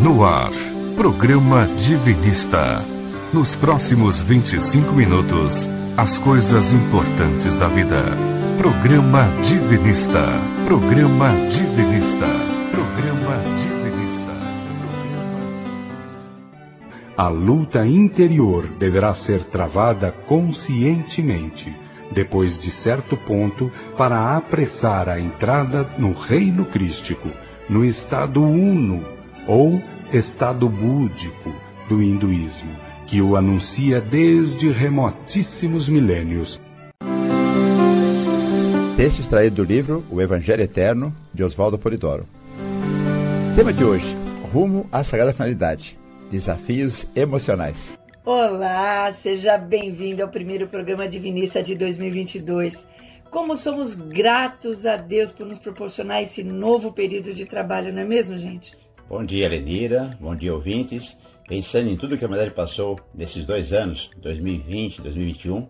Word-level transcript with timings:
No 0.00 0.24
ar, 0.24 0.52
programa 0.94 1.66
Divinista. 1.66 2.84
Nos 3.34 3.56
próximos 3.56 4.22
25 4.22 4.92
minutos, 4.92 5.68
as 5.96 6.16
coisas 6.18 6.72
importantes 6.72 7.56
da 7.56 7.66
vida. 7.66 8.04
Programa 8.56 9.26
Divinista. 9.42 10.22
Programa 10.64 11.32
Divinista. 11.50 12.28
Programa 12.70 13.42
Divinista. 13.58 14.32
A 17.16 17.28
luta 17.28 17.84
interior 17.84 18.68
deverá 18.78 19.12
ser 19.14 19.42
travada 19.42 20.12
conscientemente, 20.12 21.76
depois 22.12 22.56
de 22.56 22.70
certo 22.70 23.16
ponto, 23.16 23.68
para 23.96 24.36
apressar 24.36 25.08
a 25.08 25.18
entrada 25.18 25.92
no 25.98 26.12
reino 26.12 26.66
crístico, 26.66 27.28
no 27.68 27.84
estado 27.84 28.40
uno 28.40 29.17
ou 29.48 29.80
estado 30.12 30.68
búdico 30.68 31.54
do 31.88 32.02
hinduísmo, 32.02 32.76
que 33.06 33.22
o 33.22 33.34
anuncia 33.34 33.98
desde 33.98 34.70
remotíssimos 34.70 35.88
milênios. 35.88 36.60
Texto 38.94 39.20
extraído 39.20 39.56
do 39.56 39.64
livro 39.64 40.04
O 40.10 40.20
Evangelho 40.20 40.62
Eterno, 40.62 41.16
de 41.32 41.42
Oswaldo 41.42 41.78
Polidoro. 41.78 42.28
Tema 43.56 43.72
de 43.72 43.82
hoje: 43.82 44.14
Rumo 44.52 44.86
à 44.92 45.02
Sagrada 45.02 45.32
Finalidade. 45.32 45.98
Desafios 46.30 47.06
emocionais. 47.16 47.96
Olá, 48.24 49.10
seja 49.12 49.56
bem-vindo 49.56 50.22
ao 50.22 50.28
primeiro 50.28 50.68
programa 50.68 51.08
Divinista 51.08 51.62
de 51.62 51.74
2022. 51.74 52.86
Como 53.30 53.56
somos 53.56 53.94
gratos 53.94 54.84
a 54.84 54.96
Deus 54.96 55.32
por 55.32 55.46
nos 55.46 55.58
proporcionar 55.58 56.22
esse 56.22 56.42
novo 56.42 56.92
período 56.92 57.32
de 57.32 57.46
trabalho, 57.46 57.92
não 57.92 58.02
é 58.02 58.04
mesmo, 58.04 58.36
gente? 58.36 58.76
Bom 59.08 59.24
dia, 59.24 59.48
Lenira. 59.48 60.14
Bom 60.20 60.36
dia, 60.36 60.52
ouvintes. 60.52 61.16
Pensando 61.48 61.88
em 61.88 61.96
tudo 61.96 62.18
que 62.18 62.24
a 62.24 62.28
humanidade 62.28 62.54
passou 62.54 63.00
nesses 63.14 63.46
dois 63.46 63.72
anos, 63.72 64.10
2020 64.18 64.98
e 64.98 65.00
2021, 65.00 65.66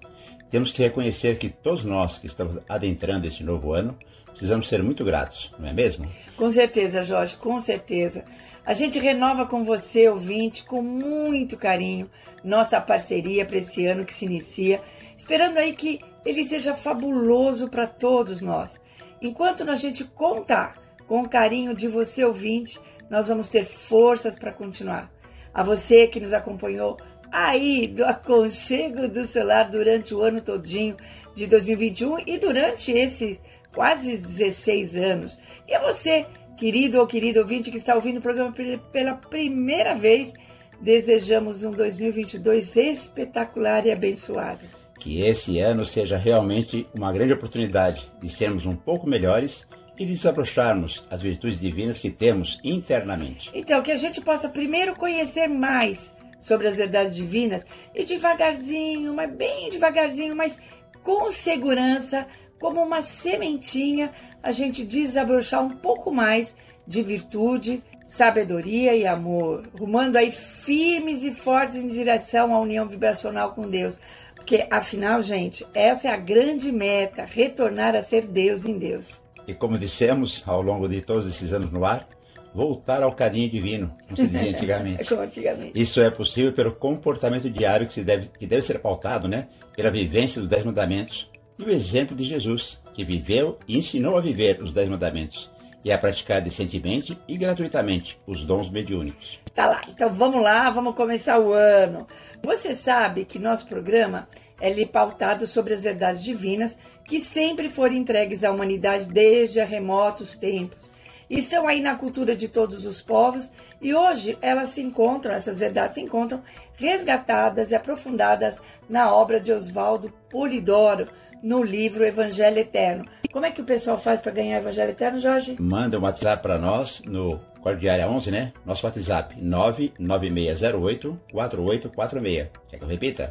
temos 0.50 0.72
que 0.72 0.82
reconhecer 0.82 1.38
que 1.38 1.48
todos 1.48 1.84
nós 1.84 2.18
que 2.18 2.26
estamos 2.26 2.58
adentrando 2.68 3.28
esse 3.28 3.44
novo 3.44 3.72
ano 3.72 3.96
precisamos 4.26 4.68
ser 4.68 4.82
muito 4.82 5.04
gratos, 5.04 5.52
não 5.56 5.68
é 5.68 5.72
mesmo? 5.72 6.04
Com 6.36 6.50
certeza, 6.50 7.04
Jorge, 7.04 7.36
com 7.36 7.60
certeza. 7.60 8.24
A 8.66 8.74
gente 8.74 8.98
renova 8.98 9.46
com 9.46 9.62
você, 9.62 10.08
ouvinte, 10.08 10.64
com 10.64 10.82
muito 10.82 11.56
carinho, 11.56 12.10
nossa 12.42 12.80
parceria 12.80 13.46
para 13.46 13.58
esse 13.58 13.86
ano 13.86 14.04
que 14.04 14.12
se 14.12 14.24
inicia, 14.24 14.80
esperando 15.16 15.58
aí 15.58 15.74
que 15.74 16.00
ele 16.24 16.44
seja 16.44 16.74
fabuloso 16.74 17.68
para 17.68 17.86
todos 17.86 18.42
nós. 18.42 18.80
Enquanto 19.22 19.62
a 19.62 19.74
gente 19.76 20.02
contar 20.02 20.76
com 21.06 21.22
o 21.22 21.28
carinho 21.28 21.74
de 21.74 21.88
você, 21.88 22.24
ouvinte, 22.24 22.78
nós 23.10 23.28
vamos 23.28 23.48
ter 23.48 23.64
forças 23.64 24.38
para 24.38 24.52
continuar. 24.52 25.10
A 25.52 25.62
você 25.62 26.06
que 26.06 26.20
nos 26.20 26.32
acompanhou 26.32 26.98
aí 27.32 27.86
do 27.88 28.04
aconchego 28.04 29.08
do 29.08 29.24
celular 29.24 29.64
durante 29.64 30.14
o 30.14 30.22
ano 30.22 30.40
todinho 30.40 30.96
de 31.34 31.46
2021 31.46 32.18
e 32.26 32.38
durante 32.38 32.92
esses 32.92 33.40
quase 33.74 34.10
16 34.10 34.96
anos. 34.96 35.38
E 35.66 35.74
a 35.74 35.80
você, 35.80 36.26
querido 36.56 36.98
ou 36.98 37.06
querido 37.06 37.40
ouvinte 37.40 37.70
que 37.70 37.76
está 37.76 37.94
ouvindo 37.94 38.18
o 38.18 38.22
programa 38.22 38.52
pela 38.92 39.14
primeira 39.14 39.94
vez, 39.94 40.32
desejamos 40.80 41.62
um 41.62 41.72
2022 41.72 42.76
espetacular 42.76 43.86
e 43.86 43.92
abençoado. 43.92 44.64
Que 44.98 45.22
esse 45.22 45.60
ano 45.60 45.84
seja 45.84 46.16
realmente 46.16 46.86
uma 46.92 47.12
grande 47.12 47.32
oportunidade 47.32 48.10
de 48.20 48.28
sermos 48.28 48.66
um 48.66 48.74
pouco 48.74 49.08
melhores 49.08 49.66
e 49.98 50.06
desabrocharmos 50.06 51.04
as 51.10 51.20
virtudes 51.20 51.60
divinas 51.60 51.98
que 51.98 52.10
temos 52.10 52.60
internamente. 52.62 53.50
Então, 53.52 53.82
que 53.82 53.92
a 53.92 53.96
gente 53.96 54.20
possa 54.20 54.48
primeiro 54.48 54.94
conhecer 54.94 55.48
mais 55.48 56.14
sobre 56.38 56.68
as 56.68 56.76
verdades 56.76 57.16
divinas 57.16 57.66
e 57.94 58.04
devagarzinho, 58.04 59.12
mas 59.12 59.30
bem 59.30 59.68
devagarzinho, 59.70 60.36
mas 60.36 60.60
com 61.02 61.30
segurança, 61.30 62.26
como 62.60 62.80
uma 62.82 63.02
sementinha, 63.02 64.12
a 64.42 64.52
gente 64.52 64.84
desabrochar 64.84 65.62
um 65.62 65.76
pouco 65.76 66.12
mais 66.12 66.54
de 66.86 67.02
virtude, 67.02 67.82
sabedoria 68.04 68.94
e 68.96 69.06
amor, 69.06 69.68
rumando 69.78 70.16
aí 70.16 70.30
firmes 70.30 71.22
e 71.24 71.34
fortes 71.34 71.76
em 71.76 71.86
direção 71.86 72.54
à 72.54 72.60
união 72.60 72.88
vibracional 72.88 73.52
com 73.52 73.68
Deus. 73.68 74.00
Porque, 74.34 74.66
afinal, 74.70 75.20
gente, 75.20 75.66
essa 75.74 76.08
é 76.08 76.10
a 76.10 76.16
grande 76.16 76.72
meta: 76.72 77.26
retornar 77.26 77.94
a 77.94 78.00
ser 78.00 78.24
Deus 78.24 78.64
em 78.64 78.78
Deus. 78.78 79.20
E 79.48 79.54
como 79.54 79.78
dissemos 79.78 80.44
ao 80.46 80.60
longo 80.60 80.86
de 80.86 81.00
todos 81.00 81.26
esses 81.26 81.54
anos 81.54 81.72
no 81.72 81.82
ar, 81.82 82.06
voltar 82.54 83.02
ao 83.02 83.14
carinho 83.14 83.48
divino, 83.48 83.96
como 84.04 84.16
se 84.16 84.28
dizia 84.28 84.50
antigamente. 84.50 85.04
como 85.08 85.22
antigamente. 85.22 85.72
Isso 85.74 86.02
é 86.02 86.10
possível 86.10 86.52
pelo 86.52 86.72
comportamento 86.72 87.48
diário 87.48 87.86
que, 87.86 87.94
se 87.94 88.04
deve, 88.04 88.28
que 88.38 88.46
deve 88.46 88.60
ser 88.60 88.78
pautado 88.78 89.26
né, 89.26 89.48
pela 89.74 89.90
vivência 89.90 90.38
dos 90.38 90.50
Dez 90.50 90.64
Mandamentos 90.64 91.30
e 91.58 91.62
o 91.62 91.70
exemplo 91.70 92.14
de 92.14 92.24
Jesus, 92.24 92.78
que 92.92 93.02
viveu 93.02 93.58
e 93.66 93.78
ensinou 93.78 94.18
a 94.18 94.20
viver 94.20 94.62
os 94.62 94.70
Dez 94.70 94.86
Mandamentos 94.86 95.50
e 95.82 95.90
a 95.90 95.96
praticar 95.96 96.42
decentemente 96.42 97.18
e 97.26 97.38
gratuitamente 97.38 98.20
os 98.26 98.44
dons 98.44 98.68
mediúnicos. 98.68 99.40
Tá 99.58 99.66
lá, 99.66 99.80
então 99.88 100.14
vamos 100.14 100.40
lá, 100.40 100.70
vamos 100.70 100.94
começar 100.94 101.40
o 101.40 101.52
ano. 101.52 102.06
Você 102.44 102.76
sabe 102.76 103.24
que 103.24 103.40
nosso 103.40 103.66
programa 103.66 104.28
é 104.60 104.86
pautado 104.86 105.48
sobre 105.48 105.74
as 105.74 105.82
verdades 105.82 106.22
divinas 106.22 106.78
que 107.04 107.18
sempre 107.18 107.68
foram 107.68 107.96
entregues 107.96 108.44
à 108.44 108.52
humanidade 108.52 109.06
desde 109.06 109.60
remotos 109.64 110.36
tempos. 110.36 110.88
Estão 111.28 111.66
aí 111.66 111.80
na 111.80 111.96
cultura 111.96 112.36
de 112.36 112.46
todos 112.46 112.86
os 112.86 113.02
povos 113.02 113.50
e 113.82 113.92
hoje 113.92 114.38
elas 114.40 114.68
se 114.68 114.80
encontram, 114.80 115.34
essas 115.34 115.58
verdades 115.58 115.94
se 115.94 116.00
encontram 116.02 116.40
resgatadas 116.76 117.72
e 117.72 117.74
aprofundadas 117.74 118.60
na 118.88 119.12
obra 119.12 119.40
de 119.40 119.50
Oswaldo 119.50 120.14
Polidoro, 120.30 121.08
no 121.42 121.62
livro 121.62 122.04
Evangelho 122.04 122.58
Eterno. 122.58 123.04
Como 123.32 123.46
é 123.46 123.50
que 123.50 123.60
o 123.60 123.64
pessoal 123.64 123.96
faz 123.98 124.20
para 124.20 124.32
ganhar 124.32 124.58
Evangelho 124.58 124.90
Eterno, 124.90 125.20
Jorge? 125.20 125.56
Manda 125.60 125.98
um 125.98 126.02
WhatsApp 126.02 126.42
para 126.42 126.58
nós 126.58 127.02
no 127.04 127.40
Cordiária 127.60 128.08
11, 128.08 128.30
né? 128.30 128.52
Nosso 128.64 128.86
WhatsApp 128.86 129.40
99608 129.40 131.20
4846. 131.32 132.48
Quer 132.68 132.78
que 132.78 132.84
eu 132.84 132.88
repita? 132.88 133.30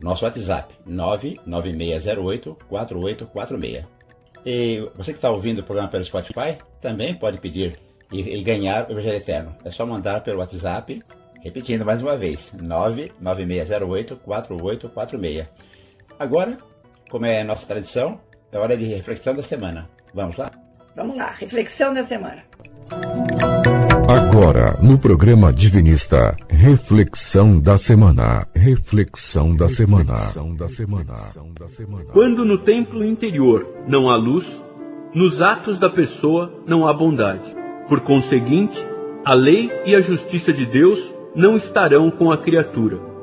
Nosso 0.00 0.24
WhatsApp 0.24 0.74
99608 0.86 2.58
4846. 2.68 3.86
E 4.46 4.90
você 4.94 5.12
que 5.12 5.18
está 5.18 5.30
ouvindo 5.30 5.60
o 5.60 5.64
programa 5.64 5.88
pelo 5.88 6.04
Spotify 6.04 6.58
também 6.80 7.14
pode 7.14 7.38
pedir 7.38 7.78
e, 8.12 8.20
e 8.20 8.42
ganhar 8.42 8.86
o 8.88 8.92
Evangelho 8.92 9.16
Eterno. 9.16 9.56
É 9.64 9.70
só 9.70 9.86
mandar 9.86 10.20
pelo 10.22 10.40
WhatsApp, 10.40 11.02
repetindo 11.42 11.84
mais 11.84 12.02
uma 12.02 12.16
vez, 12.16 12.52
99608 12.52 14.16
4846. 14.16 15.46
Agora, 16.18 16.58
como 17.14 17.26
é 17.26 17.44
nossa 17.44 17.64
tradição, 17.64 18.18
é 18.50 18.58
hora 18.58 18.76
de 18.76 18.86
reflexão 18.86 19.36
da 19.36 19.42
semana. 19.44 19.88
Vamos 20.12 20.36
lá? 20.36 20.50
Vamos 20.96 21.14
lá, 21.14 21.30
reflexão 21.30 21.94
da 21.94 22.02
semana. 22.02 22.42
Agora, 24.08 24.76
no 24.82 24.98
programa 24.98 25.52
Divinista, 25.52 26.36
reflexão 26.50 27.60
da 27.60 27.76
semana. 27.76 28.48
Reflexão 28.52 29.54
da 29.54 29.68
semana. 29.68 30.14
da 30.58 30.66
semana. 30.66 31.14
Quando 32.12 32.44
no 32.44 32.58
templo 32.58 33.04
interior 33.04 33.64
não 33.86 34.10
há 34.10 34.16
luz, 34.16 34.44
nos 35.14 35.40
atos 35.40 35.78
da 35.78 35.88
pessoa 35.88 36.64
não 36.66 36.84
há 36.84 36.92
bondade. 36.92 37.46
Por 37.88 38.00
conseguinte, 38.00 38.84
a 39.24 39.34
lei 39.34 39.70
e 39.86 39.94
a 39.94 40.00
justiça 40.00 40.52
de 40.52 40.66
Deus 40.66 40.98
não 41.32 41.56
estarão 41.56 42.10
com 42.10 42.32
a 42.32 42.36
criatura. 42.36 43.13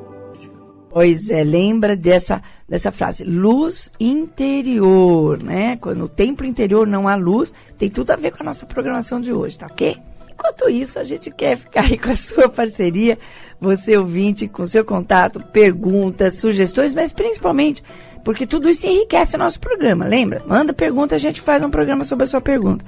Pois 0.92 1.30
é, 1.30 1.44
lembra 1.44 1.96
dessa, 1.96 2.42
dessa 2.68 2.92
frase, 2.92 3.24
luz 3.24 3.94
interior, 3.98 5.42
né? 5.42 5.78
Quando 5.78 6.00
no 6.00 6.10
templo 6.10 6.46
interior 6.46 6.86
não 6.86 7.08
há 7.08 7.16
luz, 7.16 7.54
tem 7.78 7.90
tudo 7.90 8.12
a 8.12 8.18
ver 8.18 8.32
com 8.32 8.44
a 8.44 8.46
nossa 8.46 8.66
programação 8.66 9.22
de 9.22 9.32
hoje, 9.32 9.58
tá 9.58 9.68
ok? 9.68 9.98
Enquanto 10.30 10.70
isso, 10.70 11.00
a 11.00 11.04
gente 11.04 11.32
quer 11.32 11.56
ficar 11.56 11.86
aí 11.86 11.98
com 11.98 12.12
a 12.12 12.16
sua 12.16 12.50
parceria, 12.50 13.18
você 13.60 13.96
ouvinte, 13.96 14.50
com 14.50 14.66
seu 14.66 14.84
contato, 14.84 15.40
perguntas, 15.40 16.36
sugestões, 16.38 16.94
mas 16.94 17.14
principalmente 17.14 17.82
porque 18.24 18.46
tudo 18.46 18.70
isso 18.70 18.86
enriquece 18.86 19.36
o 19.36 19.40
nosso 19.40 19.60
programa, 19.60 20.06
lembra? 20.06 20.44
Manda 20.46 20.74
pergunta, 20.74 21.16
a 21.16 21.20
gente 21.20 21.40
faz 21.40 21.64
um 21.64 21.70
programa 21.70 22.04
sobre 22.04 22.26
a 22.26 22.28
sua 22.28 22.42
pergunta. 22.42 22.84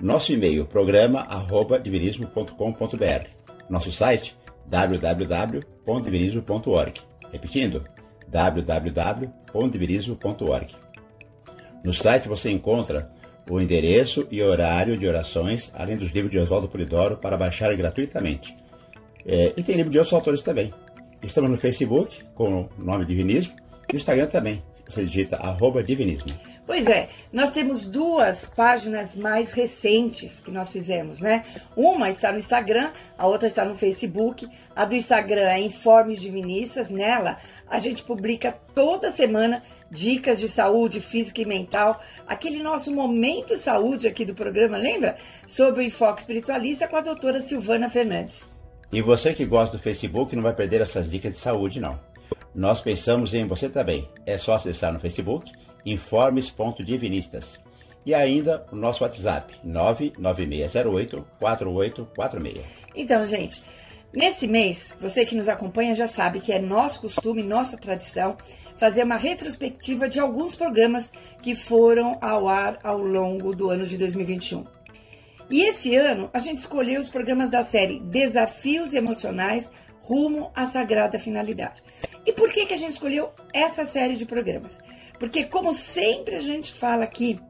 Nosso 0.00 0.32
e-mail, 0.32 0.64
programa.divinismo.com.br. 0.64 3.26
Nosso 3.68 3.92
site, 3.92 4.34
www.divinismo.org. 4.66 7.13
Repetindo, 7.34 7.84
www.divinismo.org. 8.28 10.76
No 11.82 11.92
site 11.92 12.28
você 12.28 12.48
encontra 12.48 13.12
o 13.50 13.60
endereço 13.60 14.28
e 14.30 14.40
horário 14.40 14.96
de 14.96 15.08
orações, 15.08 15.68
além 15.74 15.96
dos 15.96 16.12
livros 16.12 16.30
de 16.30 16.38
Oswaldo 16.38 16.68
Polidoro, 16.68 17.16
para 17.16 17.36
baixar 17.36 17.74
gratuitamente. 17.74 18.54
É, 19.26 19.52
e 19.56 19.64
tem 19.64 19.74
livro 19.74 19.90
de 19.90 19.98
outros 19.98 20.14
autores 20.14 20.42
também. 20.42 20.72
Estamos 21.20 21.50
no 21.50 21.56
Facebook, 21.56 22.22
com 22.36 22.68
o 22.78 22.84
nome 22.84 23.04
Divinismo, 23.04 23.52
e 23.88 23.94
no 23.94 23.96
Instagram 23.96 24.26
também. 24.26 24.62
Você 24.88 25.04
digita 25.04 25.36
arroba 25.36 25.82
Divinismo. 25.82 26.28
Pois 26.66 26.86
é, 26.86 27.10
nós 27.30 27.52
temos 27.52 27.84
duas 27.84 28.46
páginas 28.46 29.14
mais 29.14 29.52
recentes 29.52 30.40
que 30.40 30.50
nós 30.50 30.72
fizemos, 30.72 31.20
né? 31.20 31.44
Uma 31.76 32.08
está 32.08 32.32
no 32.32 32.38
Instagram, 32.38 32.90
a 33.18 33.26
outra 33.26 33.46
está 33.46 33.66
no 33.66 33.74
Facebook. 33.74 34.48
A 34.74 34.86
do 34.86 34.94
Instagram 34.94 35.42
é 35.42 35.60
Informes 35.60 36.20
Divinistas. 36.20 36.90
Nela, 36.90 37.36
a 37.68 37.78
gente 37.78 38.02
publica 38.02 38.56
toda 38.74 39.10
semana 39.10 39.62
dicas 39.90 40.40
de 40.40 40.48
saúde 40.48 41.02
física 41.02 41.42
e 41.42 41.46
mental. 41.46 42.00
Aquele 42.26 42.62
nosso 42.62 42.90
momento 42.90 43.58
saúde 43.58 44.08
aqui 44.08 44.24
do 44.24 44.34
programa, 44.34 44.78
lembra? 44.78 45.16
Sobre 45.46 45.82
o 45.82 45.86
enfoque 45.86 46.20
espiritualista 46.20 46.88
com 46.88 46.96
a 46.96 47.02
doutora 47.02 47.40
Silvana 47.40 47.90
Fernandes. 47.90 48.48
E 48.90 49.02
você 49.02 49.34
que 49.34 49.44
gosta 49.44 49.76
do 49.76 49.82
Facebook 49.82 50.34
não 50.34 50.42
vai 50.42 50.54
perder 50.54 50.80
essas 50.80 51.10
dicas 51.10 51.34
de 51.34 51.40
saúde, 51.40 51.78
não. 51.78 52.00
Nós 52.54 52.80
pensamos 52.80 53.34
em 53.34 53.46
você 53.46 53.68
também. 53.68 54.08
É 54.24 54.38
só 54.38 54.54
acessar 54.54 54.92
no 54.92 55.00
Facebook 55.00 55.52
informes.divinistas. 55.84 57.60
E 58.06 58.14
ainda 58.14 58.66
o 58.70 58.76
nosso 58.76 59.02
WhatsApp, 59.02 59.54
99608-4846. 59.66 62.60
Então, 62.94 63.24
gente, 63.24 63.64
nesse 64.12 64.46
mês, 64.46 64.94
você 65.00 65.24
que 65.24 65.34
nos 65.34 65.48
acompanha 65.48 65.94
já 65.94 66.06
sabe 66.06 66.40
que 66.40 66.52
é 66.52 66.58
nosso 66.58 67.00
costume, 67.00 67.42
nossa 67.42 67.78
tradição, 67.78 68.36
fazer 68.76 69.04
uma 69.04 69.16
retrospectiva 69.16 70.08
de 70.08 70.20
alguns 70.20 70.54
programas 70.54 71.10
que 71.40 71.54
foram 71.54 72.18
ao 72.20 72.46
ar 72.48 72.78
ao 72.82 72.98
longo 72.98 73.54
do 73.54 73.70
ano 73.70 73.86
de 73.86 73.96
2021. 73.96 74.66
E 75.50 75.62
esse 75.62 75.96
ano 75.96 76.28
a 76.32 76.38
gente 76.38 76.58
escolheu 76.58 77.00
os 77.00 77.08
programas 77.08 77.50
da 77.50 77.62
série 77.62 78.00
Desafios 78.00 78.92
Emocionais 78.92 79.70
rumo 80.00 80.50
à 80.54 80.66
sagrada 80.66 81.18
finalidade. 81.18 81.82
E 82.26 82.32
por 82.32 82.50
que, 82.50 82.66
que 82.66 82.74
a 82.74 82.76
gente 82.76 82.92
escolheu 82.92 83.30
essa 83.52 83.84
série 83.84 84.16
de 84.16 84.26
programas? 84.26 84.78
Porque, 85.18 85.44
como 85.44 85.72
sempre 85.72 86.34
a 86.36 86.40
gente 86.40 86.72
fala 86.72 87.04
aqui, 87.04 87.40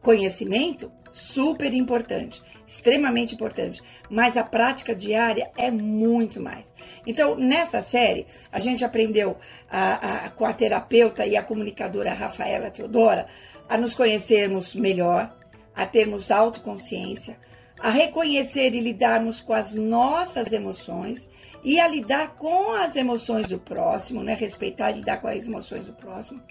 conhecimento 0.00 0.90
super 1.10 1.72
importante, 1.74 2.42
extremamente 2.66 3.34
importante, 3.34 3.82
mas 4.08 4.36
a 4.36 4.42
prática 4.42 4.94
diária 4.94 5.50
é 5.56 5.70
muito 5.70 6.40
mais. 6.40 6.72
Então, 7.06 7.36
nessa 7.36 7.82
série, 7.82 8.26
a 8.50 8.58
gente 8.58 8.84
aprendeu 8.84 9.36
a, 9.70 10.26
a, 10.26 10.30
com 10.30 10.44
a 10.44 10.52
terapeuta 10.52 11.26
e 11.26 11.36
a 11.36 11.42
comunicadora 11.42 12.14
Rafaela 12.14 12.70
Teodora 12.70 13.26
a 13.68 13.76
nos 13.76 13.94
conhecermos 13.94 14.74
melhor, 14.74 15.36
a 15.74 15.86
termos 15.86 16.30
autoconsciência, 16.30 17.38
a 17.78 17.90
reconhecer 17.90 18.74
e 18.74 18.80
lidarmos 18.80 19.40
com 19.40 19.52
as 19.52 19.74
nossas 19.74 20.52
emoções 20.52 21.28
e 21.62 21.78
a 21.78 21.86
lidar 21.86 22.34
com 22.36 22.72
as 22.72 22.96
emoções 22.96 23.48
do 23.48 23.58
próximo, 23.58 24.22
né? 24.22 24.34
Respeitar 24.34 24.90
e 24.90 24.96
lidar 24.96 25.20
com 25.20 25.28
as 25.28 25.46
emoções 25.46 25.86
do 25.86 25.92
próximo, 25.92 26.42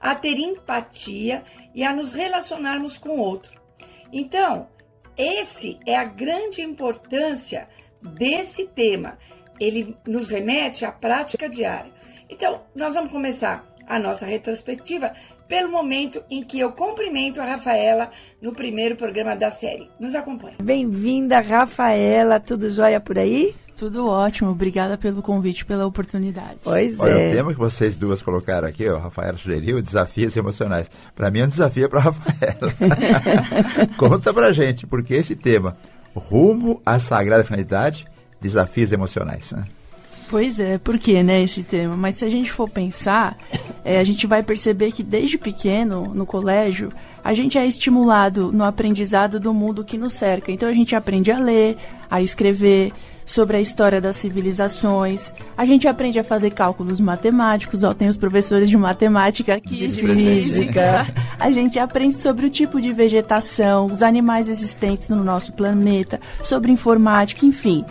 a 0.00 0.14
ter 0.14 0.38
empatia 0.38 1.44
e 1.74 1.84
a 1.84 1.92
nos 1.92 2.12
relacionarmos 2.12 2.98
com 2.98 3.10
o 3.10 3.20
outro. 3.20 3.60
Então, 4.12 4.68
esse 5.16 5.78
é 5.86 5.96
a 5.96 6.04
grande 6.04 6.62
importância 6.62 7.68
desse 8.02 8.66
tema. 8.68 9.18
Ele 9.60 9.96
nos 10.06 10.28
remete 10.28 10.84
à 10.84 10.92
prática 10.92 11.48
diária. 11.48 11.92
Então, 12.28 12.62
nós 12.74 12.94
vamos 12.94 13.12
começar 13.12 13.66
a 13.86 13.98
nossa 13.98 14.26
retrospectiva 14.26 15.12
pelo 15.48 15.70
momento 15.70 16.24
em 16.28 16.42
que 16.42 16.58
eu 16.58 16.72
cumprimento 16.72 17.40
a 17.40 17.44
Rafaela 17.44 18.10
no 18.42 18.52
primeiro 18.52 18.96
programa 18.96 19.36
da 19.36 19.50
série. 19.50 19.88
Nos 19.98 20.14
acompanhe. 20.14 20.56
Bem-vinda, 20.60 21.40
Rafaela. 21.40 22.40
Tudo 22.40 22.68
jóia 22.68 23.00
por 23.00 23.16
aí? 23.16 23.54
Tudo 23.76 24.08
ótimo, 24.08 24.50
obrigada 24.50 24.96
pelo 24.96 25.20
convite, 25.20 25.64
pela 25.64 25.86
oportunidade. 25.86 26.56
Pois 26.64 26.98
Olha, 26.98 27.12
é. 27.12 27.30
o 27.30 27.36
tema 27.36 27.52
que 27.52 27.58
vocês 27.58 27.94
duas 27.94 28.22
colocaram 28.22 28.66
aqui, 28.66 28.88
o 28.88 28.98
Rafaela 28.98 29.36
sugeriu, 29.36 29.82
desafios 29.82 30.34
emocionais. 30.34 30.90
Para 31.14 31.30
mim 31.30 31.40
é 31.40 31.44
um 31.44 31.48
desafio 31.48 31.88
para 31.88 32.00
Rafaela. 32.00 32.74
Conta 33.98 34.32
pra 34.32 34.50
gente, 34.50 34.86
porque 34.86 35.12
esse 35.12 35.36
tema, 35.36 35.76
rumo 36.14 36.80
à 36.86 36.98
sagrada 36.98 37.44
finalidade, 37.44 38.06
desafios 38.40 38.92
emocionais, 38.92 39.52
né? 39.52 39.64
Pois 40.28 40.58
é, 40.58 40.78
por 40.78 40.98
que, 40.98 41.22
né, 41.22 41.42
esse 41.42 41.62
tema? 41.62 41.96
Mas 41.96 42.16
se 42.16 42.24
a 42.24 42.28
gente 42.28 42.50
for 42.50 42.68
pensar, 42.68 43.36
é, 43.84 44.00
a 44.00 44.04
gente 44.04 44.26
vai 44.26 44.42
perceber 44.42 44.90
que 44.90 45.02
desde 45.02 45.38
pequeno, 45.38 46.12
no 46.12 46.26
colégio, 46.26 46.92
a 47.22 47.32
gente 47.32 47.56
é 47.56 47.64
estimulado 47.64 48.50
no 48.50 48.64
aprendizado 48.64 49.38
do 49.38 49.54
mundo 49.54 49.84
que 49.84 49.96
nos 49.96 50.14
cerca. 50.14 50.50
Então 50.50 50.68
a 50.68 50.72
gente 50.72 50.96
aprende 50.96 51.30
a 51.30 51.38
ler, 51.38 51.76
a 52.10 52.20
escrever, 52.20 52.92
sobre 53.26 53.56
a 53.56 53.60
história 53.60 54.00
das 54.00 54.16
civilizações. 54.16 55.34
A 55.56 55.66
gente 55.66 55.86
aprende 55.86 56.18
a 56.18 56.24
fazer 56.24 56.50
cálculos 56.52 57.00
matemáticos, 57.00 57.82
ó, 57.82 57.92
tem 57.92 58.08
os 58.08 58.16
professores 58.16 58.70
de 58.70 58.76
matemática 58.76 59.54
aqui, 59.54 59.74
de, 59.74 59.88
de 59.88 60.00
física. 60.00 61.06
a 61.38 61.50
gente 61.50 61.78
aprende 61.78 62.16
sobre 62.16 62.46
o 62.46 62.50
tipo 62.50 62.80
de 62.80 62.92
vegetação, 62.92 63.86
os 63.86 64.02
animais 64.02 64.48
existentes 64.48 65.08
no 65.08 65.22
nosso 65.22 65.52
planeta, 65.52 66.20
sobre 66.42 66.72
informática, 66.72 67.44
enfim 67.44 67.84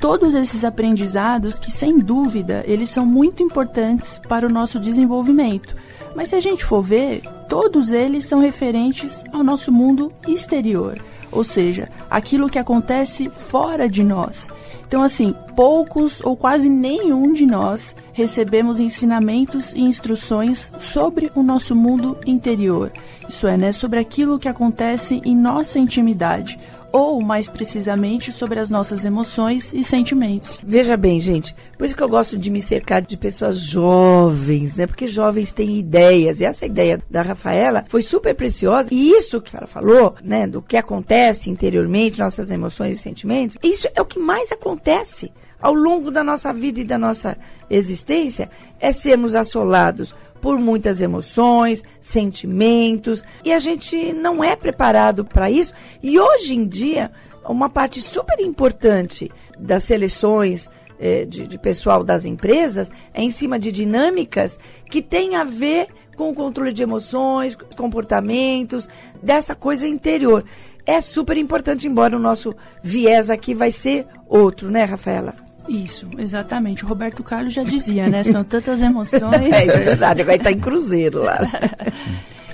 todos 0.00 0.34
esses 0.34 0.64
aprendizados 0.64 1.58
que, 1.58 1.70
sem 1.70 1.98
dúvida, 1.98 2.62
eles 2.66 2.88
são 2.88 3.04
muito 3.04 3.42
importantes 3.42 4.20
para 4.28 4.46
o 4.46 4.48
nosso 4.48 4.78
desenvolvimento. 4.78 5.74
Mas 6.14 6.30
se 6.30 6.36
a 6.36 6.40
gente 6.40 6.64
for 6.64 6.82
ver, 6.82 7.22
todos 7.48 7.92
eles 7.92 8.24
são 8.24 8.40
referentes 8.40 9.24
ao 9.32 9.42
nosso 9.42 9.72
mundo 9.72 10.12
exterior, 10.26 11.02
ou 11.30 11.44
seja, 11.44 11.88
aquilo 12.10 12.48
que 12.48 12.58
acontece 12.58 13.28
fora 13.28 13.88
de 13.88 14.02
nós. 14.02 14.48
Então, 14.88 15.02
assim, 15.02 15.34
poucos 15.54 16.22
ou 16.24 16.34
quase 16.34 16.66
nenhum 16.66 17.34
de 17.34 17.44
nós 17.44 17.94
recebemos 18.14 18.80
ensinamentos 18.80 19.74
e 19.74 19.82
instruções 19.82 20.72
sobre 20.80 21.30
o 21.34 21.42
nosso 21.42 21.76
mundo 21.76 22.16
interior. 22.26 22.90
Isso 23.28 23.46
é, 23.46 23.58
né, 23.58 23.70
sobre 23.70 23.98
aquilo 23.98 24.38
que 24.38 24.48
acontece 24.48 25.20
em 25.26 25.36
nossa 25.36 25.78
intimidade, 25.78 26.58
ou, 26.92 27.20
mais 27.20 27.48
precisamente, 27.48 28.32
sobre 28.32 28.58
as 28.58 28.70
nossas 28.70 29.04
emoções 29.04 29.72
e 29.72 29.84
sentimentos. 29.84 30.60
Veja 30.62 30.96
bem, 30.96 31.20
gente, 31.20 31.54
por 31.76 31.84
isso 31.84 31.96
que 31.96 32.02
eu 32.02 32.08
gosto 32.08 32.38
de 32.38 32.50
me 32.50 32.60
cercar 32.60 33.02
de 33.02 33.16
pessoas 33.16 33.58
jovens, 33.58 34.76
né? 34.76 34.86
Porque 34.86 35.06
jovens 35.06 35.52
têm 35.52 35.78
ideias, 35.78 36.40
e 36.40 36.44
essa 36.44 36.66
ideia 36.66 37.00
da 37.10 37.22
Rafaela 37.22 37.84
foi 37.88 38.02
super 38.02 38.34
preciosa, 38.34 38.88
e 38.92 39.10
isso 39.10 39.40
que 39.40 39.56
ela 39.56 39.66
falou, 39.66 40.14
né, 40.22 40.46
do 40.46 40.62
que 40.62 40.76
acontece 40.76 41.50
interiormente, 41.50 42.18
nossas 42.18 42.50
emoções 42.50 42.98
e 42.98 43.02
sentimentos, 43.02 43.56
isso 43.62 43.88
é 43.94 44.00
o 44.00 44.06
que 44.06 44.18
mais 44.18 44.52
acontece 44.52 45.30
ao 45.60 45.74
longo 45.74 46.10
da 46.10 46.22
nossa 46.22 46.52
vida 46.52 46.80
e 46.80 46.84
da 46.84 46.96
nossa 46.96 47.36
existência, 47.68 48.48
é 48.80 48.92
sermos 48.92 49.34
assolados 49.34 50.14
por 50.40 50.58
muitas 50.58 51.00
emoções, 51.00 51.82
sentimentos, 52.00 53.24
e 53.44 53.52
a 53.52 53.58
gente 53.58 54.12
não 54.12 54.42
é 54.42 54.54
preparado 54.56 55.24
para 55.24 55.50
isso. 55.50 55.74
E 56.02 56.18
hoje 56.18 56.54
em 56.54 56.66
dia, 56.66 57.10
uma 57.44 57.68
parte 57.68 58.00
super 58.00 58.38
importante 58.40 59.30
das 59.58 59.84
seleções 59.84 60.70
eh, 60.98 61.24
de, 61.24 61.46
de 61.46 61.58
pessoal 61.58 62.02
das 62.02 62.24
empresas 62.24 62.90
é 63.14 63.22
em 63.22 63.30
cima 63.30 63.58
de 63.58 63.70
dinâmicas 63.70 64.58
que 64.90 65.00
têm 65.00 65.36
a 65.36 65.44
ver 65.44 65.88
com 66.16 66.30
o 66.30 66.34
controle 66.34 66.72
de 66.72 66.82
emoções, 66.82 67.56
comportamentos, 67.76 68.88
dessa 69.22 69.54
coisa 69.54 69.86
interior. 69.86 70.44
É 70.84 71.00
super 71.00 71.36
importante, 71.36 71.86
embora 71.86 72.16
o 72.16 72.20
nosso 72.20 72.54
viés 72.82 73.30
aqui 73.30 73.54
vai 73.54 73.70
ser 73.70 74.06
outro, 74.26 74.70
né, 74.70 74.84
Rafaela? 74.84 75.47
Isso, 75.68 76.08
exatamente. 76.16 76.84
O 76.84 76.88
Roberto 76.88 77.22
Carlos 77.22 77.52
já 77.52 77.62
dizia, 77.62 78.08
né? 78.08 78.24
São 78.24 78.42
tantas 78.42 78.80
emoções. 78.80 79.52
é, 79.52 79.66
é 79.66 79.78
verdade, 79.78 80.22
agora 80.22 80.36
está 80.36 80.50
em 80.50 80.58
cruzeiro 80.58 81.22
lá. 81.22 81.40